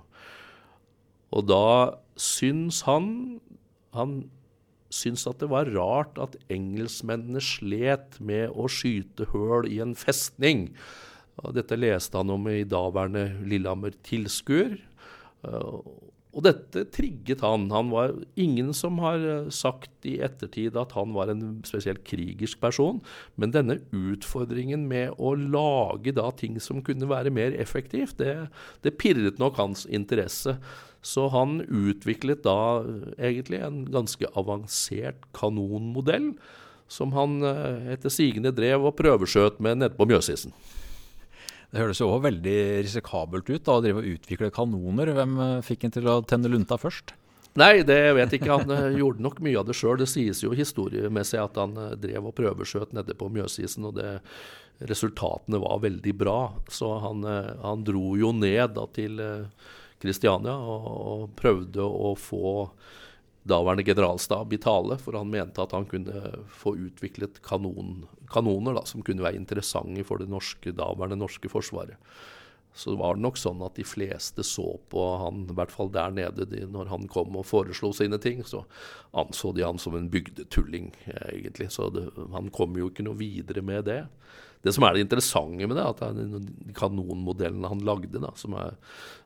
Og 1.34 1.46
da 1.50 1.66
syns 2.20 2.84
han 2.86 3.40
Han 3.94 4.24
syns 4.94 5.24
at 5.26 5.40
det 5.42 5.48
var 5.50 5.70
rart 5.74 6.18
at 6.22 6.36
engelskmennene 6.52 7.40
slet 7.42 8.18
med 8.22 8.52
å 8.54 8.68
skyte 8.70 9.26
høl 9.32 9.66
i 9.66 9.80
en 9.82 9.94
festning. 9.98 10.68
Dette 11.54 11.78
leste 11.78 12.18
han 12.18 12.30
om 12.30 12.46
i 12.50 12.62
daværende 12.66 13.40
Lillehammer 13.42 13.94
Tilskuer. 14.06 14.76
Og 16.34 16.42
dette 16.42 16.82
trigget 16.90 17.44
han. 17.44 17.68
Han 17.70 17.92
var 17.94 18.14
ingen 18.34 18.72
som 18.74 18.98
har 19.02 19.22
sagt 19.54 20.08
i 20.08 20.16
ettertid 20.24 20.74
at 20.78 20.94
han 20.96 21.14
var 21.14 21.30
en 21.30 21.60
spesielt 21.66 22.02
krigersk 22.06 22.58
person, 22.62 22.98
men 23.38 23.54
denne 23.54 23.78
utfordringen 23.94 24.88
med 24.90 25.14
å 25.14 25.34
lage 25.38 26.14
da 26.16 26.26
ting 26.34 26.58
som 26.62 26.82
kunne 26.84 27.08
være 27.10 27.32
mer 27.34 27.54
effektivt, 27.54 28.18
det, 28.18 28.48
det 28.82 28.96
pirret 28.98 29.38
nok 29.42 29.62
hans 29.62 29.86
interesse. 29.86 30.58
Så 31.04 31.28
han 31.30 31.60
utviklet 31.68 32.42
da 32.46 32.82
egentlig 33.14 33.60
en 33.62 33.82
ganske 33.92 34.28
avansert 34.34 35.26
kanonmodell, 35.36 36.32
som 36.90 37.14
han 37.16 37.38
etter 37.44 38.12
sigende 38.12 38.52
drev 38.56 38.88
og 38.88 38.96
prøveskjøt 38.98 39.60
med 39.64 39.84
nede 39.84 39.96
på 39.96 40.08
Mjøsisen. 40.08 40.52
Det 41.74 41.82
høres 41.82 41.98
jo 41.98 42.06
også 42.06 42.28
veldig 42.28 42.58
risikabelt 42.86 43.48
ut 43.50 43.66
da, 43.66 43.74
å 43.74 43.82
drive 43.82 43.98
og 43.98 44.10
utvikle 44.14 44.52
kanoner. 44.54 45.10
Hvem 45.16 45.36
fikk 45.66 45.88
en 45.88 45.94
til 45.96 46.06
å 46.06 46.20
tenne 46.22 46.50
lunta 46.52 46.78
først? 46.78 47.16
Nei, 47.58 47.82
det 47.86 47.98
vet 48.14 48.30
jeg 48.34 48.42
ikke. 48.42 48.60
Han 48.62 48.98
gjorde 48.98 49.22
nok 49.26 49.40
mye 49.42 49.58
av 49.58 49.66
det 49.66 49.74
sjøl. 49.78 49.98
Det 49.98 50.06
sies 50.10 50.42
jo 50.42 50.54
historiemessig 50.54 51.40
at 51.42 51.58
han 51.58 51.74
drev 52.02 52.30
og 52.30 52.36
prøveskjøt 52.38 52.94
nede 52.94 53.14
på 53.18 53.26
Mjøsisen, 53.34 53.90
og 53.90 53.98
det, 53.98 54.20
resultatene 54.86 55.60
var 55.62 55.82
veldig 55.82 56.14
bra. 56.18 56.38
Så 56.70 56.90
han, 57.02 57.26
han 57.62 57.84
dro 57.86 58.14
jo 58.18 58.32
ned 58.34 58.74
da, 58.78 58.86
til 58.94 59.22
Kristiania 60.02 60.54
og, 60.54 60.86
og 60.90 61.34
prøvde 61.38 61.84
å 61.84 62.14
få 62.18 62.68
daværende 63.44 63.84
generalstab 63.84 64.52
i 64.52 64.60
tale, 64.60 64.96
for 65.00 65.16
han 65.18 65.32
mente 65.32 65.62
at 65.62 65.74
han 65.76 65.86
kunne 65.88 66.30
få 66.48 66.74
utviklet 66.86 67.42
kanon, 67.44 68.06
kanoner 68.32 68.78
da, 68.78 68.84
som 68.88 69.04
kunne 69.04 69.24
være 69.24 69.40
interessante 69.40 70.04
for 70.08 70.22
det 70.22 70.30
norske, 70.32 70.72
daværende 70.72 71.20
norske 71.20 71.50
forsvaret. 71.52 72.00
Så 72.74 72.96
var 72.98 73.14
det 73.14 73.22
nok 73.22 73.36
sånn 73.38 73.60
at 73.62 73.76
de 73.78 73.84
fleste 73.86 74.42
så 74.42 74.64
på 74.90 75.02
han, 75.20 75.44
i 75.46 75.54
hvert 75.54 75.70
fall 75.70 75.92
der 75.94 76.10
nede, 76.10 76.48
de, 76.50 76.64
når 76.66 76.88
han 76.90 77.04
kom 77.06 77.36
og 77.38 77.46
foreslo 77.46 77.92
sine 77.94 78.18
ting, 78.18 78.42
så 78.42 78.64
anså 79.14 79.52
de 79.54 79.62
han 79.62 79.78
som 79.78 79.94
en 79.94 80.08
bygdetulling, 80.10 80.90
egentlig. 81.28 81.68
Så 81.70 81.86
det, 81.94 82.08
han 82.34 82.50
kom 82.54 82.74
jo 82.80 82.90
ikke 82.90 83.06
noe 83.06 83.20
videre 83.20 83.62
med 83.62 83.86
det. 83.86 84.00
Det 84.64 84.72
som 84.72 84.86
er 84.86 84.96
det 84.96 85.04
interessante 85.04 85.66
med 85.68 85.76
det, 85.76 85.84
at 85.84 86.00
det 86.16 86.24
er 86.24 86.72
kanonmodellen 86.76 87.66
han 87.68 87.84
lagde, 87.84 88.16
da, 88.16 88.32
som 88.40 88.56
er 88.56 88.78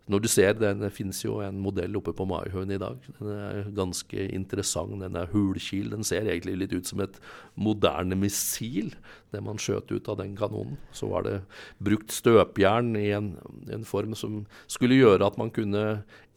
Når 0.09 0.23
du 0.25 0.29
ser 0.33 0.55
den, 0.57 0.81
det 0.81 0.89
finnes 0.97 1.19
jo 1.21 1.35
en 1.45 1.59
modell 1.61 1.97
oppe 1.99 2.15
på 2.17 2.25
Maihaugen 2.25 2.71
i 2.73 2.79
dag. 2.81 2.97
Den 3.19 3.29
er 3.29 3.67
ganske 3.77 4.23
interessant. 4.33 4.97
Den 5.03 5.19
er 5.21 5.29
hulkil. 5.29 5.91
Den 5.93 6.03
ser 6.03 6.25
egentlig 6.25 6.55
litt 6.57 6.73
ut 6.73 6.89
som 6.89 7.03
et 7.05 7.19
moderne 7.61 8.17
missil, 8.17 8.95
det 9.37 9.43
man 9.45 9.61
skjøt 9.61 9.93
ut 9.93 10.09
av 10.09 10.17
den 10.23 10.33
kanonen. 10.35 10.79
Så 10.97 11.11
var 11.13 11.29
det 11.29 11.43
brukt 11.77 12.09
støpjern 12.09 12.97
i 12.97 13.11
en, 13.13 13.35
en 13.69 13.85
form 13.85 14.17
som 14.17 14.47
skulle 14.65 14.97
gjøre 14.97 15.29
at 15.29 15.37
man 15.37 15.53
kunne 15.53 15.85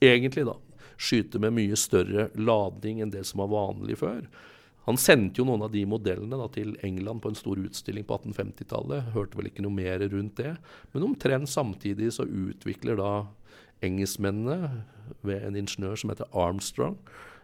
egentlig 0.03 0.43
da 0.51 0.57
skyte 1.01 1.39
med 1.41 1.55
mye 1.55 1.77
større 1.79 2.27
ladning 2.37 3.01
enn 3.01 3.13
det 3.13 3.23
som 3.29 3.41
var 3.41 3.53
vanlig 3.55 3.97
før. 4.03 4.25
Han 4.91 4.99
sendte 4.99 5.39
jo 5.39 5.45
noen 5.47 5.63
av 5.63 5.71
de 5.71 5.85
modellene 5.87 6.35
da, 6.35 6.49
til 6.51 6.73
England 6.83 7.23
på 7.23 7.31
en 7.31 7.37
stor 7.39 7.59
utstilling 7.61 8.03
på 8.07 8.17
1850-tallet. 8.17 9.13
Hørte 9.15 9.39
vel 9.39 9.47
ikke 9.47 9.63
noe 9.63 9.71
mer 9.71 10.03
rundt 10.03 10.41
det. 10.41 10.57
Men 10.91 11.05
omtrent 11.07 11.47
samtidig 11.47 12.09
så 12.11 12.25
utvikler 12.27 12.99
da 12.99 13.11
engelskmennene 13.87 14.83
ved 15.23 15.45
en 15.47 15.59
ingeniør 15.61 15.95
som 16.01 16.11
heter 16.11 16.27
Armstrong, 16.37 16.97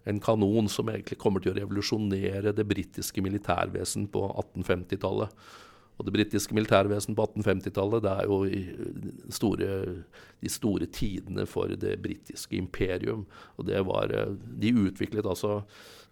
en 0.07 0.19
kanon 0.23 0.67
som 0.71 0.91
egentlig 0.91 1.17
kommer 1.19 1.43
til 1.43 1.53
å 1.53 1.57
revolusjonere 1.57 2.51
det 2.55 2.67
britiske 2.67 3.23
militærvesen 3.23 4.09
på 4.11 4.25
1850-tallet. 4.27 5.31
Og 5.97 6.05
det 6.05 6.13
britiske 6.13 6.55
militærvesenet 6.55 7.17
på 7.17 7.25
1850-tallet 7.25 8.03
det 8.05 8.13
er 8.13 8.29
jo 8.29 8.39
store, 9.33 9.69
de 10.43 10.51
store 10.51 10.87
tidene 10.93 11.47
for 11.49 11.73
det 11.73 11.95
britiske 12.03 12.57
imperium. 12.57 13.25
Og 13.57 13.67
det 13.69 13.81
var, 13.85 14.13
eh, 14.13 14.35
De 14.61 14.73
utviklet 14.73 15.25
altså 15.25 15.63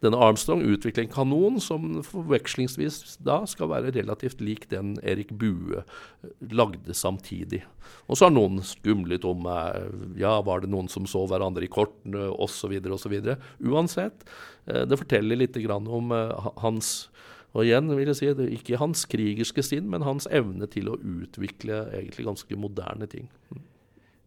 Denne 0.03 0.17
Armstrong 0.17 0.59
utviklet 0.61 1.05
en 1.05 1.13
kanon 1.13 1.59
som 1.63 2.01
forvekslingsvis 2.03 3.17
da 3.23 3.45
skal 3.47 3.69
være 3.71 3.93
relativt 3.95 4.41
lik 4.41 4.67
den 4.69 4.97
Erik 5.01 5.31
Bue 5.31 5.79
eh, 5.79 6.29
lagde 6.51 6.93
samtidig. 6.93 7.63
Og 8.09 8.17
så 8.17 8.25
har 8.25 8.33
noen 8.33 8.61
skumlet 8.61 9.23
om 9.25 9.45
eh, 9.45 9.87
ja, 10.17 10.41
var 10.41 10.61
det 10.61 10.69
noen 10.73 10.89
som 10.89 11.05
så 11.05 11.27
hverandre 11.29 11.63
i 11.63 11.71
kortene 11.71 12.27
osv. 12.33 12.73
osv. 12.89 13.15
Uansett, 13.61 14.25
det 14.65 14.97
forteller 14.97 15.37
litt 15.37 15.57
om 15.69 16.09
hans 16.57 17.07
og 17.55 17.63
igjen 17.63 17.87
vil 17.95 18.11
jeg 18.11 18.19
si, 18.19 18.33
det 18.35 18.49
er 18.49 18.57
ikke 18.57 18.81
hans 18.81 19.05
krigerske 19.07 19.63
sinn, 19.63 19.87
men 19.91 20.03
hans 20.03 20.27
evne 20.27 20.67
til 20.71 20.91
å 20.91 20.99
utvikle 20.99 21.85
egentlig 21.95 22.27
ganske 22.27 22.59
moderne 22.59 23.07
ting. 23.07 23.29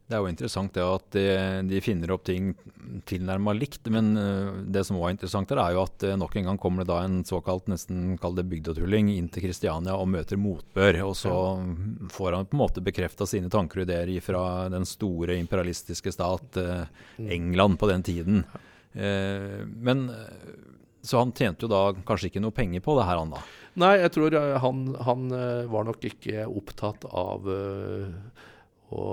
Det 0.09 0.17
er 0.17 0.23
jo 0.25 0.31
interessant 0.31 0.73
det 0.73 0.85
at 0.89 1.09
de, 1.13 1.25
de 1.69 1.81
finner 1.85 2.15
opp 2.15 2.23
ting 2.25 2.55
tilnærma 3.09 3.53
likt. 3.53 3.91
Men 3.93 4.15
uh, 4.17 4.55
det 4.65 4.87
som 4.89 4.97
var 4.97 5.13
interessant 5.13 5.51
der, 5.53 5.61
er 5.61 5.75
jo 5.77 5.83
at 5.85 6.07
uh, 6.09 6.15
nok 6.17 6.39
en 6.41 6.49
gang 6.49 6.61
kommer 6.61 6.81
det 6.81 6.89
da 6.89 7.03
en 7.05 7.19
såkalt 7.29 7.69
nesten 7.69 8.17
kall 8.21 8.39
det 8.39 8.47
bygdetulling 8.49 9.11
inn 9.13 9.29
til 9.33 9.45
Kristiania 9.45 9.99
og 10.01 10.09
møter 10.15 10.41
motbør. 10.41 11.03
Og 11.11 11.13
så 11.21 11.35
får 12.15 12.39
han 12.39 12.49
på 12.49 12.57
en 12.57 12.63
måte 12.63 12.85
bekrefta 12.85 13.29
sine 13.29 13.53
tanker 13.53 13.83
og 13.83 13.85
ideer 13.85 14.15
fra 14.25 14.47
den 14.73 14.89
store 14.89 15.37
imperialistiske 15.43 16.15
stat 16.17 16.57
uh, 16.57 16.89
England 17.29 17.77
på 17.77 17.93
den 17.93 18.07
tiden. 18.09 18.43
men 18.99 19.99
så 21.03 21.23
han 21.23 21.33
tjente 21.37 21.67
jo 21.67 21.71
da 21.73 21.83
kanskje 22.07 22.33
ikke 22.33 22.43
noe 22.43 22.55
penger 22.55 22.83
på 22.85 22.97
det 22.99 23.07
her, 23.09 23.21
han 23.23 23.35
da? 23.35 23.43
Nei, 23.79 23.95
jeg 24.03 24.15
tror 24.17 24.35
eh, 24.35 24.57
han, 24.63 24.85
han 25.07 25.29
eh, 25.35 25.69
var 25.71 25.87
nok 25.87 26.05
ikke 26.09 26.49
opptatt 26.51 27.07
av 27.15 27.47
uh, 27.47 28.09
å 28.89 29.05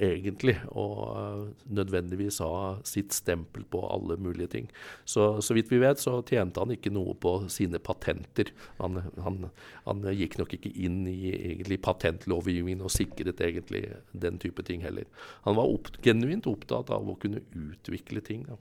egentlig 0.00 0.54
og 0.78 1.50
nødvendigvis 1.72 2.38
ha 2.44 2.78
sitt 2.86 3.14
stempel 3.16 3.64
på 3.68 3.80
alle 3.90 4.16
mulige 4.20 4.52
ting. 4.52 4.68
Så, 5.08 5.40
så 5.42 5.56
vidt 5.56 5.72
vi 5.72 5.80
vet, 5.82 5.98
så 5.98 6.20
tjente 6.26 6.62
han 6.62 6.72
ikke 6.74 6.92
noe 6.94 7.16
på 7.18 7.34
sine 7.52 7.80
patenter. 7.82 8.52
Han, 8.78 9.00
han, 9.24 9.48
han 9.88 10.06
gikk 10.14 10.38
nok 10.38 10.54
ikke 10.56 10.72
inn 10.84 11.02
i 11.10 11.32
egentlig 11.32 11.80
patentlovgivningen 11.84 12.84
og 12.86 12.94
sikret 12.94 13.42
egentlig 13.42 13.86
den 14.12 14.38
type 14.42 14.64
ting 14.68 14.84
heller. 14.86 15.08
Han 15.48 15.58
var 15.58 15.72
opp, 15.74 15.90
genuint 16.04 16.48
opptatt 16.50 16.92
av 16.94 17.10
å 17.10 17.18
kunne 17.20 17.42
utvikle 17.50 18.22
ting. 18.24 18.46
Da 18.46 18.60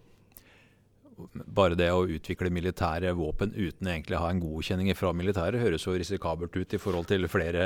bare 1.46 1.78
det 1.78 1.90
å 1.94 2.06
utvikle 2.08 2.52
militære 2.54 3.12
våpen 3.18 3.54
uten 3.56 3.90
egentlig 3.92 4.18
å 4.18 4.24
ha 4.24 4.32
en 4.34 4.42
godkjenning 4.44 4.92
fra 4.98 5.12
militæret, 5.16 5.62
høres 5.62 5.86
jo 5.88 5.96
risikabelt 5.98 6.56
ut 6.56 6.76
i 6.76 6.82
forhold 6.82 7.10
til 7.12 7.28
flere 7.32 7.64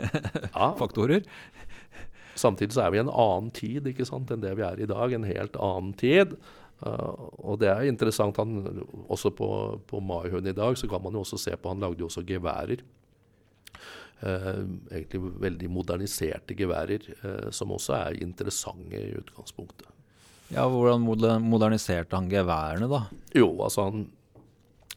ja. 0.52 0.70
faktorer. 0.78 1.26
Samtidig 2.38 2.76
så 2.76 2.84
er 2.84 2.94
vi 2.94 3.00
i 3.00 3.02
en 3.02 3.12
annen 3.12 3.50
tid 3.54 3.88
ikke 3.90 4.06
sant, 4.08 4.30
enn 4.30 4.42
det 4.44 4.54
vi 4.58 4.66
er 4.66 4.80
i 4.80 4.88
dag. 4.88 5.14
En 5.14 5.26
helt 5.26 5.58
annen 5.58 5.92
tid. 5.98 6.36
Uh, 6.78 7.26
og 7.42 7.58
det 7.62 7.72
er 7.72 7.88
interessant. 7.90 8.38
Han, 8.38 8.84
også 9.10 9.32
på, 9.34 9.48
på 9.90 10.02
Maihøen 10.04 10.46
i 10.46 10.56
dag 10.56 10.78
så 10.78 10.90
kan 10.90 11.02
man 11.02 11.18
jo 11.18 11.24
også 11.24 11.40
se 11.42 11.56
på 11.58 11.72
Han 11.72 11.82
lagde 11.82 12.04
jo 12.04 12.10
også 12.10 12.22
geværer. 12.28 12.84
Uh, 14.18 14.64
egentlig 14.90 15.22
veldig 15.42 15.70
moderniserte 15.70 16.56
geværer, 16.58 17.10
uh, 17.24 17.50
som 17.54 17.74
også 17.74 17.98
er 17.98 18.22
interessante 18.22 18.98
i 18.98 19.14
utgangspunktet. 19.18 19.90
Ja, 20.54 20.64
Hvordan 20.68 21.44
moderniserte 21.44 22.16
han 22.16 22.30
geværene, 22.30 22.88
da? 22.90 23.04
Jo, 23.36 23.50
altså 23.64 23.88
han 23.88 24.06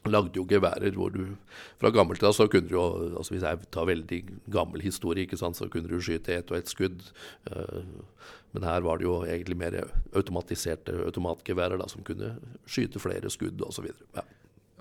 lagde 0.09 0.39
jo 0.39 0.47
geværer 0.49 0.95
hvor 0.97 1.11
du 1.13 1.35
Fra 1.77 1.91
gammelt 1.93 2.23
av 2.25 2.33
så 2.33 2.47
kunne 2.49 2.69
du 2.69 2.73
jo 2.73 2.85
altså 3.19 3.35
Hvis 3.35 3.45
jeg 3.45 3.67
tar 3.69 3.85
veldig 3.89 4.21
gammel 4.49 4.81
historie, 4.81 5.27
ikke 5.27 5.37
sant, 5.37 5.59
så 5.59 5.69
kunne 5.69 5.91
du 5.91 6.01
skyte 6.01 6.33
ett 6.33 6.51
og 6.51 6.57
ett 6.57 6.71
skudd. 6.71 7.03
Uh, 7.45 7.83
men 8.51 8.65
her 8.67 8.81
var 8.83 8.99
det 8.99 9.05
jo 9.05 9.21
egentlig 9.23 9.57
mer 9.57 9.77
automatiserte 10.17 10.95
automatgeværer 11.05 11.79
da, 11.79 11.87
som 11.87 12.03
kunne 12.03 12.33
skyte 12.65 12.99
flere 12.99 13.29
skudd 13.31 13.61
osv. 13.63 13.91
Ja. 14.15 14.25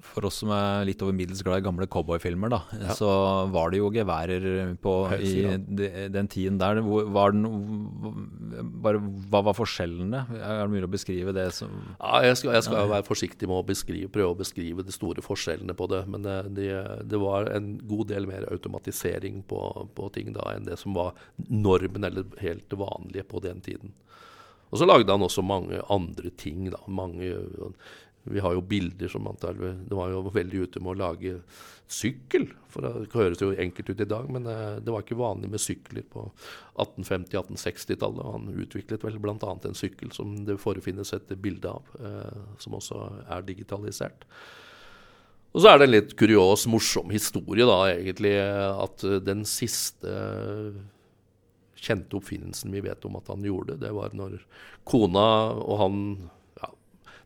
For 0.05 0.27
oss 0.27 0.41
som 0.43 0.51
er 0.55 0.87
litt 0.89 1.03
over 1.05 1.15
middels 1.17 1.43
glad 1.45 1.61
i 1.61 1.65
gamle 1.65 1.87
cowboyfilmer, 1.91 2.53
da, 2.53 2.61
ja. 2.81 2.95
så 2.97 3.11
var 3.53 3.73
det 3.73 3.81
jo 3.81 3.91
geværer 3.93 4.47
på, 4.83 4.95
i 5.21 5.45
de, 5.59 5.89
den 6.13 6.31
tiden 6.31 6.59
der. 6.61 6.81
Var 6.81 7.35
den, 7.35 7.45
bare, 8.83 9.01
hva 9.31 9.43
var 9.49 9.57
forskjellene? 9.59 10.25
Er 10.39 10.63
det 10.63 10.73
mulig 10.73 10.89
å 10.89 10.93
beskrive 10.93 11.35
det? 11.37 11.47
Som, 11.57 11.75
ja, 11.99 12.23
jeg 12.29 12.41
skal, 12.41 12.55
jeg 12.57 12.67
skal 12.69 12.93
være 12.95 13.09
forsiktig 13.09 13.51
med 13.51 13.61
å 13.61 13.69
beskrive, 13.71 14.11
prøve 14.13 14.35
å 14.35 14.41
beskrive 14.41 14.87
de 14.87 14.95
store 14.95 15.25
forskjellene 15.25 15.77
på 15.77 15.89
det. 15.93 16.03
Men 16.11 16.27
det, 16.27 16.37
det, 16.59 16.71
det 17.11 17.21
var 17.21 17.51
en 17.53 17.75
god 17.91 18.11
del 18.13 18.29
mer 18.31 18.49
automatisering 18.51 19.43
på, 19.51 19.65
på, 19.97 20.13
ting 20.17 20.33
da 20.37 20.55
enn 20.55 20.69
det 20.69 20.81
som 20.81 20.97
var 20.97 21.19
normen 21.49 22.07
eller 22.09 22.29
helt 22.41 22.73
vanlige 22.79 23.29
på 23.29 23.43
den 23.45 23.61
tiden. 23.65 23.95
Og 24.71 24.79
så 24.79 24.87
lagde 24.87 25.11
han 25.11 25.25
også 25.27 25.43
mange 25.43 25.81
andre 25.91 26.31
ting. 26.39 26.69
da, 26.71 26.79
mange 26.87 27.33
vi 28.31 28.43
har 28.43 28.55
jo 28.57 28.63
bilder 28.65 29.11
som 29.11 29.27
antagelig 29.29 29.75
Det 29.89 29.97
var 29.99 30.13
jo 30.13 30.23
veldig 30.33 30.65
ute 30.67 30.83
med 30.83 30.93
å 30.95 31.01
lage 31.01 31.41
sykkel. 31.91 32.47
For 32.71 32.87
det 32.87 33.11
høres 33.15 33.43
jo 33.43 33.51
enkelt 33.51 33.91
ut 33.91 34.03
i 34.05 34.09
dag, 34.09 34.29
men 34.31 34.47
eh, 34.47 34.79
det 34.79 34.95
var 34.95 35.03
ikke 35.03 35.19
vanlig 35.19 35.51
med 35.51 35.63
sykler 35.63 36.07
på 36.13 36.29
1850-1860-tallet. 36.79 38.23
Han 38.31 38.63
utviklet 38.63 39.05
vel 39.07 39.19
bl.a. 39.23 39.37
en 39.43 39.77
sykkel 39.79 40.15
som 40.15 40.39
det 40.47 40.61
forefinnes 40.63 41.13
et 41.17 41.35
bilde 41.43 41.73
av, 41.73 41.91
eh, 41.99 42.41
som 42.63 42.79
også 42.79 43.03
er 43.27 43.47
digitalisert. 43.49 44.27
Og 45.51 45.65
så 45.65 45.73
er 45.73 45.81
det 45.81 45.89
en 45.89 45.95
litt 45.97 46.15
kurios, 46.15 46.69
morsom 46.71 47.11
historie, 47.11 47.67
da, 47.67 47.81
egentlig, 47.91 48.37
at 48.39 49.03
den 49.27 49.43
siste 49.49 50.15
kjente 51.81 52.19
oppfinnelsen 52.21 52.71
vi 52.71 52.83
vet 52.85 53.05
om 53.09 53.17
at 53.19 53.31
han 53.33 53.45
gjorde, 53.45 53.79
det 53.81 53.91
var 53.97 54.15
når 54.15 54.39
kona 54.89 55.27
og 55.57 55.81
han 55.81 55.97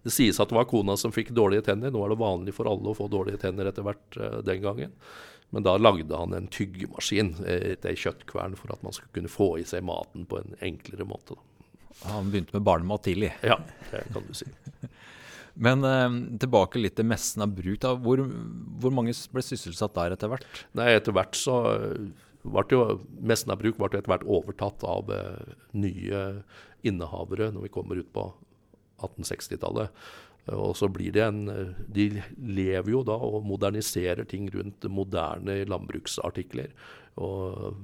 det 0.05 0.13
sies 0.13 0.41
at 0.41 0.51
det 0.51 0.57
var 0.59 0.69
kona 0.69 0.99
som 1.01 1.13
fikk 1.15 1.33
dårlige 1.37 1.65
tenner. 1.71 1.93
Nå 1.93 2.03
er 2.05 2.13
det 2.13 2.21
vanlig 2.21 2.55
for 2.57 2.69
alle 2.71 2.93
å 2.93 2.97
få 2.99 3.09
dårlige 3.13 3.41
tenner 3.47 3.71
etter 3.71 3.87
hvert 3.87 4.19
uh, 4.21 4.41
den 4.45 4.61
gangen. 4.65 4.93
Men 5.55 5.65
da 5.65 5.77
lagde 5.79 6.19
han 6.19 6.35
en 6.35 6.49
tyggemaskin 6.51 7.37
etter 7.47 7.93
ei 7.93 7.99
kjøttkvern 8.01 8.57
for 8.59 8.75
at 8.75 8.83
man 8.85 8.95
skulle 8.97 9.15
kunne 9.15 9.33
få 9.33 9.55
i 9.61 9.67
seg 9.69 9.85
maten 9.87 10.27
på 10.29 10.41
en 10.41 10.57
enklere 10.65 11.07
måte. 11.09 11.39
Han 12.09 12.31
begynte 12.33 12.57
med 12.57 12.67
barnemat 12.67 13.05
tidlig? 13.07 13.31
Ja, 13.45 13.61
det 13.93 14.03
kan 14.13 14.27
du 14.27 14.35
si. 14.35 14.49
Men 15.55 15.87
eh, 15.87 16.17
tilbake 16.43 16.81
litt 16.83 16.97
til 16.99 17.07
messen 17.07 17.45
av 17.47 17.55
bruk. 17.55 17.87
Hvor, 18.03 18.25
hvor, 18.83 18.95
mange 18.95 19.15
ble 19.31 19.45
sysselsatt 19.47 19.95
der 19.95 20.17
etter 20.17 20.33
hvert? 20.33 20.65
Nei, 20.75 20.91
Etter 20.99 21.15
hvert 21.15 21.39
så 21.39 21.61
ble 22.45 22.65
jo 22.75 22.81
Messen 23.25 23.55
av 23.55 23.61
bruk 23.63 23.79
ble 23.79 23.93
etter 23.95 24.11
hvert 24.11 24.27
overtatt 24.27 24.85
av 24.89 25.13
eh, 25.15 25.55
nye 25.79 26.25
innehavere 26.85 27.53
når 27.55 27.69
vi 27.69 27.73
kommer 27.73 28.03
ut 28.03 28.11
på 28.13 28.27
1860-tallet. 29.01 30.05
Og 30.55 30.75
så 30.77 30.91
blir 30.93 31.15
det 31.15 31.23
en 31.25 31.47
De 31.89 32.21
lever 32.37 32.91
jo 32.93 33.01
da 33.07 33.15
og 33.17 33.47
moderniserer 33.49 34.27
ting 34.29 34.51
rundt 34.53 34.85
moderne 34.93 35.63
landbruksartikler 35.65 36.69
og 37.17 37.79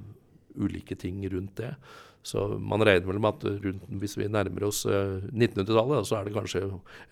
ulike 0.61 0.95
ting 0.99 1.23
rundt 1.33 1.57
det. 1.57 1.75
Så 2.23 2.47
man 2.61 2.85
regner 2.85 3.09
vel 3.09 3.21
med 3.23 3.38
at 3.38 3.64
rundt, 3.64 3.85
hvis 4.02 4.17
vi 4.19 4.29
nærmer 4.29 4.67
oss 4.69 4.85
1900-tallet, 4.85 6.00
eh, 6.02 6.07
så 6.07 6.19
er 6.19 6.26
det 6.26 6.37
kanskje 6.37 6.64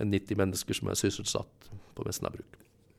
90 0.03 0.41
mennesker 0.41 0.77
som 0.77 0.91
er 0.91 0.99
sysselsatt 1.01 1.71
på 1.97 2.05
Vestna 2.05 2.33
bruk. 2.33 2.59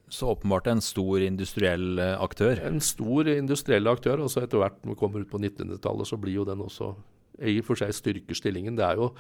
Så 0.10 0.32
åpenbart 0.32 0.68
en 0.72 0.82
stor 0.82 1.22
industriell 1.22 2.02
eh, 2.02 2.16
aktør? 2.18 2.58
En 2.66 2.82
stor 2.82 3.30
industriell 3.30 3.88
aktør. 3.92 4.26
og 4.26 4.34
så 4.34 4.42
Etter 4.42 4.64
hvert 4.64 4.82
når 4.82 4.96
vi 4.96 5.00
kommer 5.04 5.22
ut 5.22 5.30
på 5.30 5.42
1900-tallet, 5.42 6.10
så 6.10 6.18
blir 6.18 6.40
jo 6.40 6.48
den 6.50 6.66
også 6.66 6.96
i 7.42 7.58
og 7.62 7.68
for 7.68 7.80
seg 7.80 7.96
styrker 7.96 8.38
stillingen. 8.38 8.78
Det 8.80 8.86
er 8.86 9.00
jo 9.00 9.12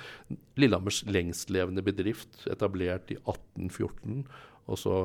Lillehammers 0.59 1.03
lengstlevende 1.09 1.83
bedrift, 1.85 2.41
etablert 2.51 3.11
i 3.13 3.19
1814. 3.19 4.23
Og 4.69 4.79
så 4.79 4.95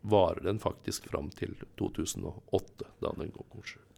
varer 0.00 0.46
den 0.46 0.60
faktisk 0.62 1.10
fram 1.10 1.28
til 1.36 1.54
2008, 1.80 2.88
da 3.02 3.14
den 3.18 3.32
går 3.34 3.48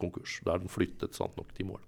konkurs. 0.02 0.40
Da 0.44 0.56
er 0.56 0.64
den 0.64 0.72
flyttet 0.72 1.18
sant 1.18 1.36
nok 1.38 1.52
til 1.56 1.70
mål. 1.70 1.82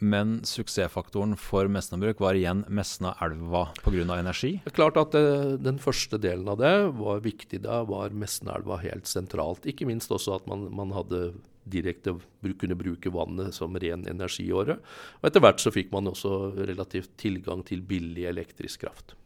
Men 0.00 0.38
suksessfaktoren 0.48 1.34
for 1.36 1.68
Mesnabruk 1.68 2.22
var 2.24 2.36
igjen 2.38 2.62
Mesnaelva 2.72 3.66
pga. 3.84 4.16
energi? 4.16 4.54
Det 4.64 4.72
er 4.72 4.76
klart 4.78 4.96
at 4.96 5.14
eh, 5.14 5.58
Den 5.60 5.78
første 5.78 6.16
delen 6.16 6.48
av 6.48 6.56
det 6.56 6.72
var 6.96 7.20
viktig. 7.20 7.60
Da 7.66 7.82
var 7.84 8.08
Mesnaelva 8.08 8.80
helt 8.80 9.06
sentralt. 9.06 9.68
Ikke 9.68 9.84
minst 9.84 10.10
også 10.10 10.38
at 10.40 10.48
man, 10.48 10.70
man 10.72 10.96
hadde 10.96 11.34
direkte 11.68 12.16
kunne 12.60 12.78
bruke 12.78 13.12
vannet 13.12 13.54
som 13.56 13.76
ren 13.76 14.06
energiåre. 14.08 14.78
Og 15.20 15.28
etter 15.28 15.44
hvert 15.44 15.62
så 15.62 15.72
fikk 15.74 15.92
man 15.94 16.08
også 16.10 16.54
relativt 16.58 17.12
tilgang 17.20 17.64
til 17.66 17.84
billig 17.86 18.26
elektrisk 18.30 18.86
kraft. 18.86 19.16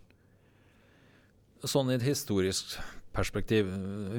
Sånn 1.64 1.88
i 1.88 1.96
et 1.96 2.04
historisk 2.04 2.74
perspektiv. 3.14 3.70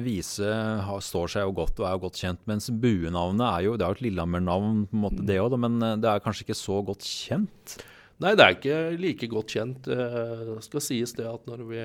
Vise 0.04 0.48
har, 0.86 1.02
står 1.04 1.34
seg 1.34 1.44
jo 1.46 1.52
godt 1.60 1.82
og 1.82 1.88
er 1.88 1.98
jo 1.98 2.04
godt 2.06 2.22
kjent, 2.22 2.40
mens 2.48 2.70
buenavnet 2.70 3.46
er 3.48 3.66
jo 3.66 3.76
det 3.76 3.86
er 3.86 3.92
jo 3.92 3.98
et 3.98 4.06
Lillehammer-navn, 4.08 4.86
på 4.90 4.98
en 4.98 5.04
måte 5.04 5.26
det 5.28 5.38
òg, 5.42 5.58
men 5.60 5.76
eh, 5.84 5.98
det 6.00 6.10
er 6.10 6.24
kanskje 6.24 6.46
ikke 6.46 6.58
så 6.58 6.80
godt 6.86 7.06
kjent? 7.06 7.76
Nei, 8.16 8.32
det 8.32 8.44
er 8.44 8.54
ikke 8.54 8.76
like 8.96 9.28
godt 9.28 9.52
kjent. 9.52 9.88
Det 9.88 10.60
skal 10.64 10.80
sies 10.80 11.12
det 11.18 11.26
at 11.28 11.42
når, 11.48 11.64
vi, 11.68 11.80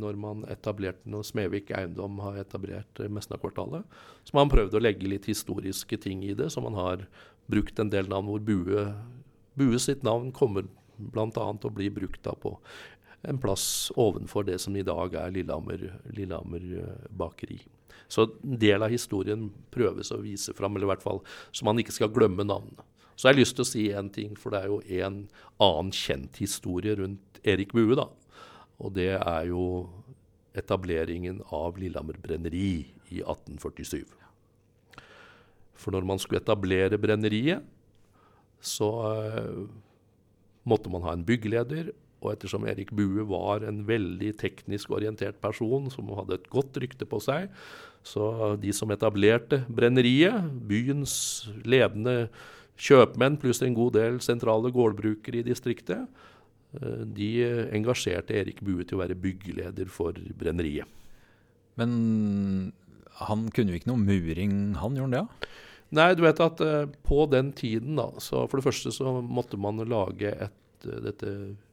når 0.00 0.16
man 0.16 0.46
etablerte 0.52 1.10
noe 1.12 1.26
Smevik 1.28 1.74
Eiendom 1.76 2.22
har 2.24 2.38
etablert 2.40 3.02
Mesna-kvartalet, 3.12 3.84
så 4.24 4.32
har 4.32 4.40
man 4.40 4.52
prøvd 4.54 4.78
å 4.78 4.80
legge 4.80 5.10
litt 5.12 5.28
historiske 5.28 5.98
ting 6.00 6.22
i 6.24 6.32
det. 6.38 6.48
Så 6.54 6.64
man 6.64 6.78
har 6.78 7.04
brukt 7.52 7.82
en 7.82 7.92
del 7.92 8.08
navn 8.08 8.30
hvor 8.32 8.40
Bue, 8.46 8.86
Bue 9.60 9.82
sitt 9.82 10.06
navn 10.08 10.32
kommer 10.32 10.64
bl.a. 10.96 11.28
til 11.34 11.68
å 11.68 11.74
bli 11.74 11.90
brukt 11.92 12.22
da 12.24 12.32
på 12.38 12.56
en 13.28 13.38
plass 13.38 13.92
ovenfor 14.00 14.46
det 14.48 14.58
som 14.58 14.76
i 14.76 14.84
dag 14.86 15.14
er 15.14 15.34
Lillehammer, 15.34 15.84
Lillehammer 16.16 16.64
eh, 16.80 17.04
bakeri. 17.10 17.60
Så 18.08 18.26
en 18.42 18.56
del 18.60 18.82
av 18.82 18.92
historien 18.92 19.46
prøves 19.72 20.10
å 20.12 20.20
vise 20.24 20.54
fram, 20.56 20.74
eller 20.76 20.88
i 20.88 20.92
hvert 20.94 21.04
fall 21.04 21.22
så 21.52 21.68
man 21.68 21.78
ikke 21.80 21.94
skal 21.94 22.10
glemme 22.12 22.44
navnet. 22.48 22.82
Så 23.22 23.28
jeg 23.28 23.36
har 23.36 23.38
lyst 23.38 23.54
til 23.54 23.62
å 23.62 23.68
si 23.70 23.82
én 23.94 24.08
ting, 24.10 24.32
for 24.34 24.50
det 24.50 24.64
er 24.64 24.70
jo 24.72 24.80
en 24.98 25.18
annen 25.62 25.90
kjent 25.94 26.40
historie 26.42 26.96
rundt 26.98 27.38
Erik 27.46 27.70
Bue. 27.70 27.94
da. 27.94 28.08
Og 28.82 28.96
det 28.96 29.12
er 29.14 29.44
jo 29.46 29.86
etableringen 30.58 31.36
av 31.54 31.78
Lillehammer 31.78 32.18
brenneri 32.18 32.88
i 33.14 33.20
1847. 33.22 34.02
For 35.78 35.94
når 35.94 36.08
man 36.08 36.18
skulle 36.18 36.42
etablere 36.42 36.98
brenneriet, 36.98 37.62
så 38.58 38.88
uh, 38.90 39.70
måtte 40.66 40.90
man 40.90 41.06
ha 41.06 41.14
en 41.14 41.22
byggeleder 41.22 41.92
og 42.22 42.32
ettersom 42.32 42.66
Erik 42.66 42.90
Bue 42.90 43.22
var 43.30 43.62
en 43.66 43.84
veldig 43.86 44.32
teknisk 44.42 44.90
orientert 44.98 45.38
person 45.42 45.86
som 45.94 46.10
hadde 46.18 46.40
et 46.40 46.50
godt 46.50 46.74
rykte 46.82 47.06
på 47.06 47.22
seg, 47.22 47.54
så 48.02 48.56
de 48.58 48.74
som 48.74 48.90
etablerte 48.90 49.60
brenneriet, 49.70 50.50
byens 50.66 51.14
ledende 51.62 52.32
kjøpmenn 52.82 53.38
pluss 53.40 53.62
en 53.62 53.76
god 53.78 53.96
del 53.98 54.20
sentrale 54.24 54.72
gårdbrukere 54.74 55.40
i 55.40 55.46
distriktet, 55.46 56.08
eh, 56.78 57.02
de 57.06 57.32
engasjerte 57.78 58.36
Erik 58.38 58.62
Bue 58.64 58.84
til 58.84 58.98
å 58.98 59.04
være 59.04 59.18
byggeleder 59.18 59.90
for 59.92 60.18
brenneriet. 60.38 60.88
Men 61.80 62.72
han 63.22 63.46
kunne 63.54 63.72
jo 63.72 63.80
ikke 63.80 63.92
noe 63.92 64.02
muring, 64.02 64.56
han 64.80 64.96
gjorde 64.98 65.08
han 65.08 65.14
det? 65.14 65.22
Ja? 65.22 65.52
Nei, 65.92 66.12
du 66.16 66.22
vet 66.24 66.40
at 66.40 66.60
uh, 66.64 66.86
på 67.04 67.26
den 67.28 67.50
tiden, 67.56 67.98
da, 68.00 68.08
så 68.22 68.46
for 68.48 68.58
det 68.58 68.64
første 68.64 68.92
så 68.94 69.18
måtte 69.20 69.58
man 69.60 69.82
lage 69.84 70.30
et, 70.32 70.86
uh, 70.86 70.96
dette 71.04 71.32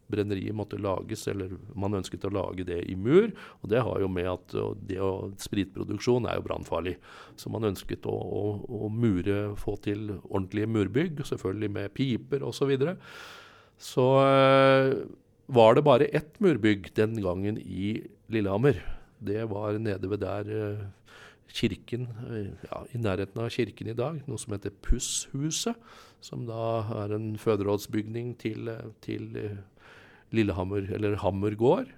brenneriet 0.09 0.55
måtte 0.57 0.79
lages, 0.81 1.27
eller 1.31 1.53
man 1.77 1.97
ønsket 1.99 2.25
å 2.27 2.33
lage 2.33 2.65
det 2.67 2.81
i 2.89 2.95
mur. 2.97 3.29
Og 3.61 3.71
det 3.71 3.83
har 3.85 4.01
jo 4.01 4.09
med 4.11 4.29
at 4.31 4.57
det 4.89 4.99
å, 5.03 5.29
spritproduksjon 5.41 6.27
er 6.29 6.39
jo 6.39 6.45
brannfarlig. 6.47 6.95
Så 7.39 7.51
man 7.53 7.67
ønsket 7.69 8.07
å, 8.09 8.15
å, 8.15 8.43
å, 8.65 8.91
mure, 8.93 9.55
få 9.59 9.77
til 9.85 10.15
ordentlige 10.21 10.69
murbygg, 10.69 11.23
selvfølgelig 11.29 11.73
med 11.77 11.95
piper 11.97 12.45
osv. 12.45 12.59
Så, 12.59 12.67
videre. 12.67 12.97
så 13.79 14.05
øh, 14.19 14.89
var 15.47 15.77
det 15.77 15.85
bare 15.87 16.09
ett 16.13 16.35
murbygg 16.43 16.91
den 16.99 17.15
gangen 17.23 17.55
i 17.57 17.95
Lillehammer. 18.29 18.81
Det 19.19 19.45
var 19.49 19.79
nede 19.79 20.09
ved 20.11 20.21
der 20.21 20.51
øh, 20.53 20.83
kirken, 21.55 22.07
eh, 22.29 22.51
ja, 22.67 22.83
i 22.93 23.01
nærheten 23.01 23.41
av 23.41 23.49
kirken 23.49 23.89
i 23.89 23.97
dag, 23.97 24.21
noe 24.27 24.37
som 24.37 24.53
heter 24.53 24.75
Pusshuset. 24.85 25.79
Som 26.21 26.43
da 26.49 26.83
er 27.05 27.15
en 27.15 27.31
føderådsbygning 27.39 28.33
til, 28.41 28.67
til 28.99 29.37
Lillehammer, 30.35 30.87
eller 30.95 31.17
Hammer 31.23 31.57
gård. 31.57 31.91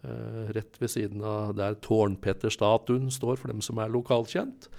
Uh, 0.00 0.48
rett 0.56 0.78
ved 0.80 0.92
siden 0.92 1.24
av 1.26 1.52
der 1.58 1.76
Tårnpetter-statuen 1.84 3.10
står, 3.12 3.36
for 3.40 3.52
dem 3.52 3.60
som 3.64 3.80
er 3.82 3.92
lokalkjent. 3.92 4.70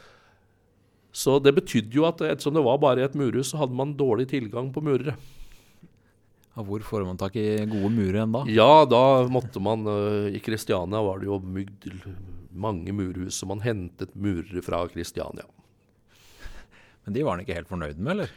Så 1.12 1.38
det 1.44 1.54
betydde 1.58 1.98
jo 1.98 2.08
at 2.08 2.24
ettersom 2.24 2.56
det 2.56 2.66
var 2.66 2.80
bare 2.82 3.04
et 3.06 3.18
murhus, 3.20 3.52
så 3.52 3.62
hadde 3.62 3.78
man 3.78 3.98
dårlig 4.00 4.30
tilgang 4.32 4.72
på 4.74 4.84
murere. 4.86 5.18
Ja, 6.52 6.66
hvor 6.68 6.84
får 6.84 7.06
man 7.08 7.20
tak 7.20 7.36
i 7.40 7.64
gode 7.70 7.92
murer 7.96 8.24
enn 8.24 8.34
da? 8.36 8.44
Ja, 8.52 8.84
da 8.90 9.24
måtte 9.32 9.62
man 9.64 9.86
uh, 9.88 10.28
I 10.28 10.40
Kristiania 10.44 11.00
var 11.04 11.22
det 11.22 11.30
jo 11.30 11.40
bygd 11.40 11.88
mange 12.52 12.92
murhus, 12.96 13.38
så 13.38 13.48
man 13.48 13.64
hentet 13.64 14.16
murere 14.20 14.64
fra 14.66 14.84
Kristiania. 14.92 15.46
Men 17.06 17.16
de 17.16 17.24
var 17.24 17.38
han 17.38 17.46
ikke 17.46 17.56
helt 17.56 17.72
fornøyd 17.72 18.02
med, 18.02 18.12
eller? 18.16 18.34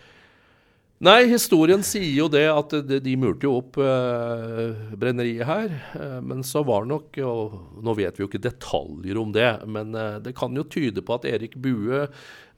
Nei, 1.02 1.24
historien 1.26 1.83
sier 1.83 2.12
jo 2.14 2.28
det 2.30 2.44
at 2.46 2.70
de, 2.87 3.14
murte 3.18 3.48
jo 3.48 3.57
opp 3.59 3.80
eh, 3.83 4.92
brenneriet 4.94 5.48
her. 5.48 5.72
Eh, 5.98 6.20
men 6.22 6.44
så 6.46 6.62
var 6.66 6.85
det 6.85 6.92
nok 6.92 7.18
og 7.26 7.57
Nå 7.85 7.96
vet 7.98 8.14
vi 8.16 8.22
jo 8.22 8.28
ikke 8.30 8.44
detaljer 8.44 9.18
om 9.18 9.35
det, 9.35 9.48
men 9.66 9.90
eh, 9.98 10.20
det 10.22 10.37
kan 10.38 10.54
jo 10.54 10.66
tyde 10.70 11.02
på 11.04 11.16
at 11.16 11.26
Erik 11.28 11.59
Bue 11.61 12.07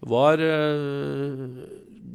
var 0.07 0.42
eh, 0.44 1.42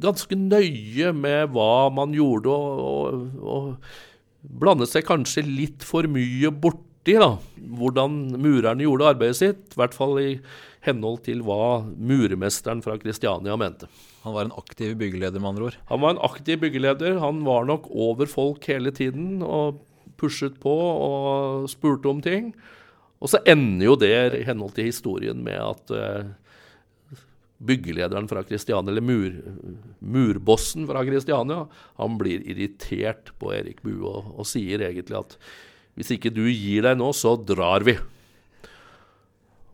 ganske 0.02 0.38
nøye 0.38 1.10
med 1.16 1.50
hva 1.52 1.90
man 1.92 2.14
gjorde, 2.14 2.54
og, 2.54 3.42
og, 3.42 3.42
og 3.42 4.56
blandet 4.62 4.94
seg 4.94 5.06
kanskje 5.10 5.44
litt 5.46 5.84
for 5.86 6.06
mye 6.10 6.54
borti 7.02 7.18
da, 7.18 7.38
hvordan 7.56 8.38
murerne 8.38 8.84
gjorde 8.84 9.08
arbeidet 9.10 9.36
sitt. 9.36 9.74
I 9.74 9.80
hvert 9.80 9.94
fall 9.94 10.18
i 10.20 10.40
henhold 10.82 11.22
til 11.24 11.42
hva 11.42 11.84
muremesteren 11.96 12.82
fra 12.82 12.96
Kristiania 12.98 13.56
mente. 13.56 13.88
Han 14.22 14.34
var 14.34 14.44
en 14.44 14.56
aktiv 14.56 14.94
byggeleder, 14.96 15.40
med 15.40 15.48
andre 15.50 15.64
ord? 15.64 15.78
Han 15.88 16.00
var 16.00 16.14
en 16.14 16.22
aktiv 16.22 16.60
byggeleder. 16.60 17.18
Han 17.18 17.44
var 17.44 17.64
nok 17.64 17.88
over 17.90 18.26
folk 18.26 18.64
hele 18.66 18.92
tiden 18.92 19.42
og 19.42 19.80
pushet 20.16 20.60
på 20.60 20.70
og 20.70 21.68
spurte 21.70 22.08
om 22.08 22.22
ting. 22.22 22.52
Og 23.20 23.30
så 23.30 23.38
ender 23.46 23.86
jo 23.86 23.96
det, 23.96 24.34
i 24.38 24.46
henhold 24.46 24.74
til 24.74 24.86
historien, 24.90 25.42
med 25.42 25.58
at 25.58 25.90
uh, 25.90 27.18
byggelederen 27.62 28.28
fra 28.30 28.42
Kristiania, 28.42 28.90
eller 28.90 29.02
mur, 29.02 29.36
murbossen 30.00 30.86
fra 30.86 31.04
Kristiania, 31.06 31.66
han 31.98 32.18
blir 32.18 32.42
irritert 32.46 33.30
på 33.38 33.54
Erik 33.54 33.82
Bue 33.82 34.02
og, 34.06 34.34
og 34.38 34.46
sier 34.46 34.82
egentlig 34.82 35.18
at 35.18 35.38
hvis 35.98 36.14
ikke 36.14 36.32
du 36.32 36.44
gir 36.48 36.86
deg 36.86 36.98
nå, 36.98 37.10
så 37.16 37.34
drar 37.36 37.84
vi. 37.84 37.96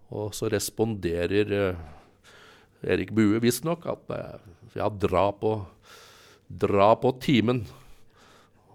Og 0.09 0.33
så 0.35 0.48
responderer 0.50 1.52
uh, 1.52 1.83
Erik 2.83 3.12
Bue 3.14 3.40
visstnok 3.42 3.87
at 3.90 4.14
uh, 4.14 4.38
ja, 4.74 4.88
dra 4.88 5.28
på, 5.37 5.59
dra 6.48 6.94
på 6.98 7.12
timen. 7.22 7.62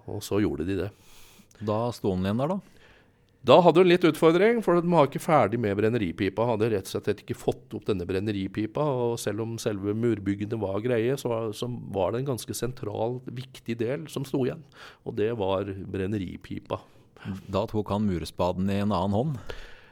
Og 0.07 0.21
så 0.23 0.39
gjorde 0.43 0.67
de 0.67 0.77
det. 0.85 0.91
Da 1.63 1.87
sto 1.95 2.13
han 2.13 2.25
igjen 2.25 2.43
der, 2.43 2.55
da? 2.55 2.61
Da 3.43 3.57
hadde 3.59 3.81
hun 3.83 3.89
litt 3.91 4.05
utfordring, 4.07 4.61
for 4.63 4.79
de 4.79 4.87
var 4.87 5.09
ikke 5.09 5.19
ferdig 5.19 5.57
med 5.59 5.75
brenneripipa. 5.75 6.45
Hadde 6.47 6.69
rett 6.71 6.87
og 6.87 6.93
slett 6.93 7.25
ikke 7.25 7.35
fått 7.35 7.75
opp 7.75 7.83
denne 7.89 8.07
brenneripipa. 8.07 8.85
Og 9.03 9.17
selv 9.19 9.43
om 9.43 9.57
selve 9.59 9.91
murbyggene 9.99 10.55
var 10.61 10.79
greie, 10.85 11.17
så 11.19 11.49
så 11.51 11.67
var 11.91 12.13
det 12.13 12.21
en 12.21 12.29
ganske 12.31 12.55
sentral, 12.55 13.19
viktig 13.27 13.75
del 13.83 14.07
som 14.07 14.23
sto 14.23 14.45
igjen. 14.45 14.63
Og 15.03 15.17
det 15.19 15.33
var 15.35 15.67
brenneripipa. 15.67 16.79
Da 17.47 17.65
tok 17.69 17.91
han 17.93 18.07
murespaden 18.07 18.69
i 18.69 18.81
en 18.83 18.91
annen 18.91 19.17
hånd? 19.17 19.37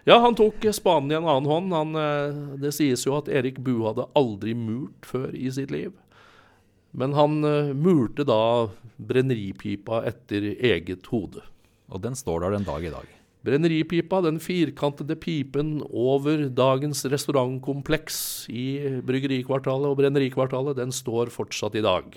Ja, 0.10 0.17
han 0.24 0.36
tok 0.36 0.63
spaden 0.74 1.12
i 1.12 1.17
en 1.17 1.28
annen 1.30 1.50
hånd. 1.50 1.74
Han, 1.76 1.96
eh, 1.96 2.39
det 2.62 2.74
sies 2.74 3.06
jo 3.06 3.20
at 3.20 3.30
Erik 3.30 3.62
Bue 3.62 3.86
hadde 3.86 4.10
aldri 4.17 4.56
murt 4.58 5.06
før 5.06 5.30
i 5.38 5.52
sitt 5.54 5.72
liv. 5.74 5.94
Men 6.91 7.13
han 7.15 7.39
uh, 7.46 7.72
murte 7.72 8.26
da 8.28 8.67
brenneripipa 9.00 10.02
etter 10.10 10.50
eget 10.60 11.08
hode. 11.08 11.39
Og 11.91 12.02
den 12.04 12.17
står 12.20 12.44
der 12.44 12.58
den 12.58 12.67
dag 12.67 12.84
i 12.84 12.91
dag? 12.91 13.13
Brenneripipa, 13.48 14.20
den 14.22 14.41
firkantede 14.44 15.15
pipen 15.17 15.80
over 15.88 16.44
dagens 16.52 17.06
restaurantkompleks 17.10 18.17
i 18.54 19.00
bryggerikvartalet 19.08 19.89
og 19.89 20.02
brennerikvartalet, 20.02 20.78
den 20.78 20.91
står 20.94 21.32
fortsatt 21.34 21.80
i 21.80 21.86
dag. 21.86 22.12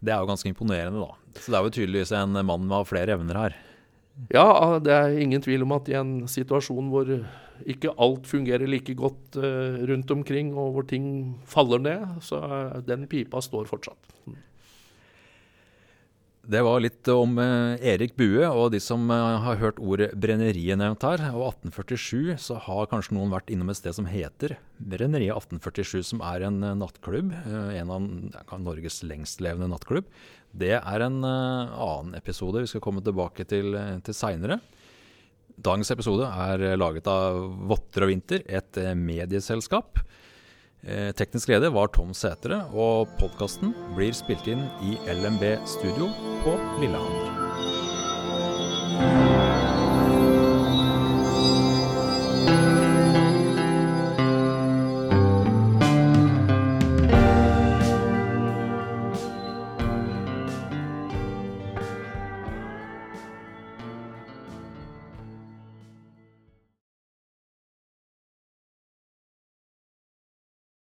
Det 0.00 0.14
er 0.14 0.22
jo 0.22 0.30
ganske 0.30 0.48
imponerende, 0.48 1.02
da. 1.02 1.40
Så 1.42 1.50
det 1.50 1.58
er 1.58 1.66
jo 1.66 1.74
tydeligvis 1.74 2.14
en 2.16 2.38
mann 2.46 2.64
med 2.70 2.88
flere 2.88 3.18
evner 3.18 3.42
her. 3.42 3.58
Ja, 4.34 4.78
det 4.82 4.92
er 4.92 5.18
ingen 5.18 5.42
tvil 5.42 5.64
om 5.64 5.72
at 5.76 5.88
i 5.88 5.96
en 5.98 6.28
situasjon 6.30 6.90
hvor 6.92 7.08
ikke 7.68 7.92
alt 8.00 8.28
fungerer 8.28 8.68
like 8.68 8.94
godt 8.96 9.36
uh, 9.40 9.80
rundt 9.88 10.10
omkring, 10.14 10.54
og 10.56 10.72
hvor 10.76 10.86
ting 10.88 11.04
faller 11.48 11.82
ned, 11.82 12.20
så 12.24 12.40
den 12.86 13.06
pipa 13.10 13.42
står 13.44 13.68
fortsatt. 13.68 14.14
Det 16.50 16.62
var 16.66 16.80
litt 16.82 17.06
om 17.12 17.36
eh, 17.38 17.78
Erik 17.92 18.16
Bue 18.18 18.42
og 18.48 18.72
de 18.74 18.80
som 18.82 19.04
eh, 19.12 19.42
har 19.44 19.60
hørt 19.60 19.78
ordet 19.78 20.08
brenneriet 20.18 20.80
nevnt 20.80 21.04
her. 21.06 21.22
Og 21.30 21.44
1847 21.62 22.40
så 22.42 22.56
har 22.64 22.88
kanskje 22.90 23.14
noen 23.14 23.30
vært 23.30 23.52
innom 23.54 23.70
et 23.70 23.78
sted 23.78 23.94
som 23.94 24.08
heter 24.10 24.56
Brenneriet 24.82 25.36
1847, 25.36 26.08
som 26.08 26.24
er 26.26 26.48
en 26.48 26.58
eh, 26.66 26.74
nattklubb. 26.80 27.30
En 27.78 27.92
av 27.94 28.58
Norges 28.64 28.98
lengstlevende 29.06 29.70
nattklubb. 29.70 30.10
Det 30.50 30.74
er 30.80 31.06
en 31.06 31.20
annen 31.22 32.16
episode 32.18 32.64
vi 32.64 32.72
skal 32.72 32.82
komme 32.82 33.04
tilbake 33.06 33.46
til, 33.46 33.76
til 34.02 34.16
seinere. 34.16 34.58
Dagens 35.54 35.92
episode 35.94 36.26
er 36.26 36.80
laget 36.80 37.06
av 37.12 37.44
Votter 37.70 38.08
og 38.08 38.10
Vinter, 38.10 38.42
et 38.50 38.80
medieselskap. 38.98 40.02
Teknisk 41.16 41.48
leder 41.52 41.70
var 41.74 41.92
Tom 41.94 42.14
Sætre, 42.16 42.62
og 42.72 43.10
podkasten 43.20 43.74
blir 43.96 44.14
spilt 44.16 44.48
inn 44.50 44.64
i 44.86 44.96
LMB 45.12 45.44
studio 45.68 46.08
på 46.44 46.56
Lillehammer. 46.80 47.40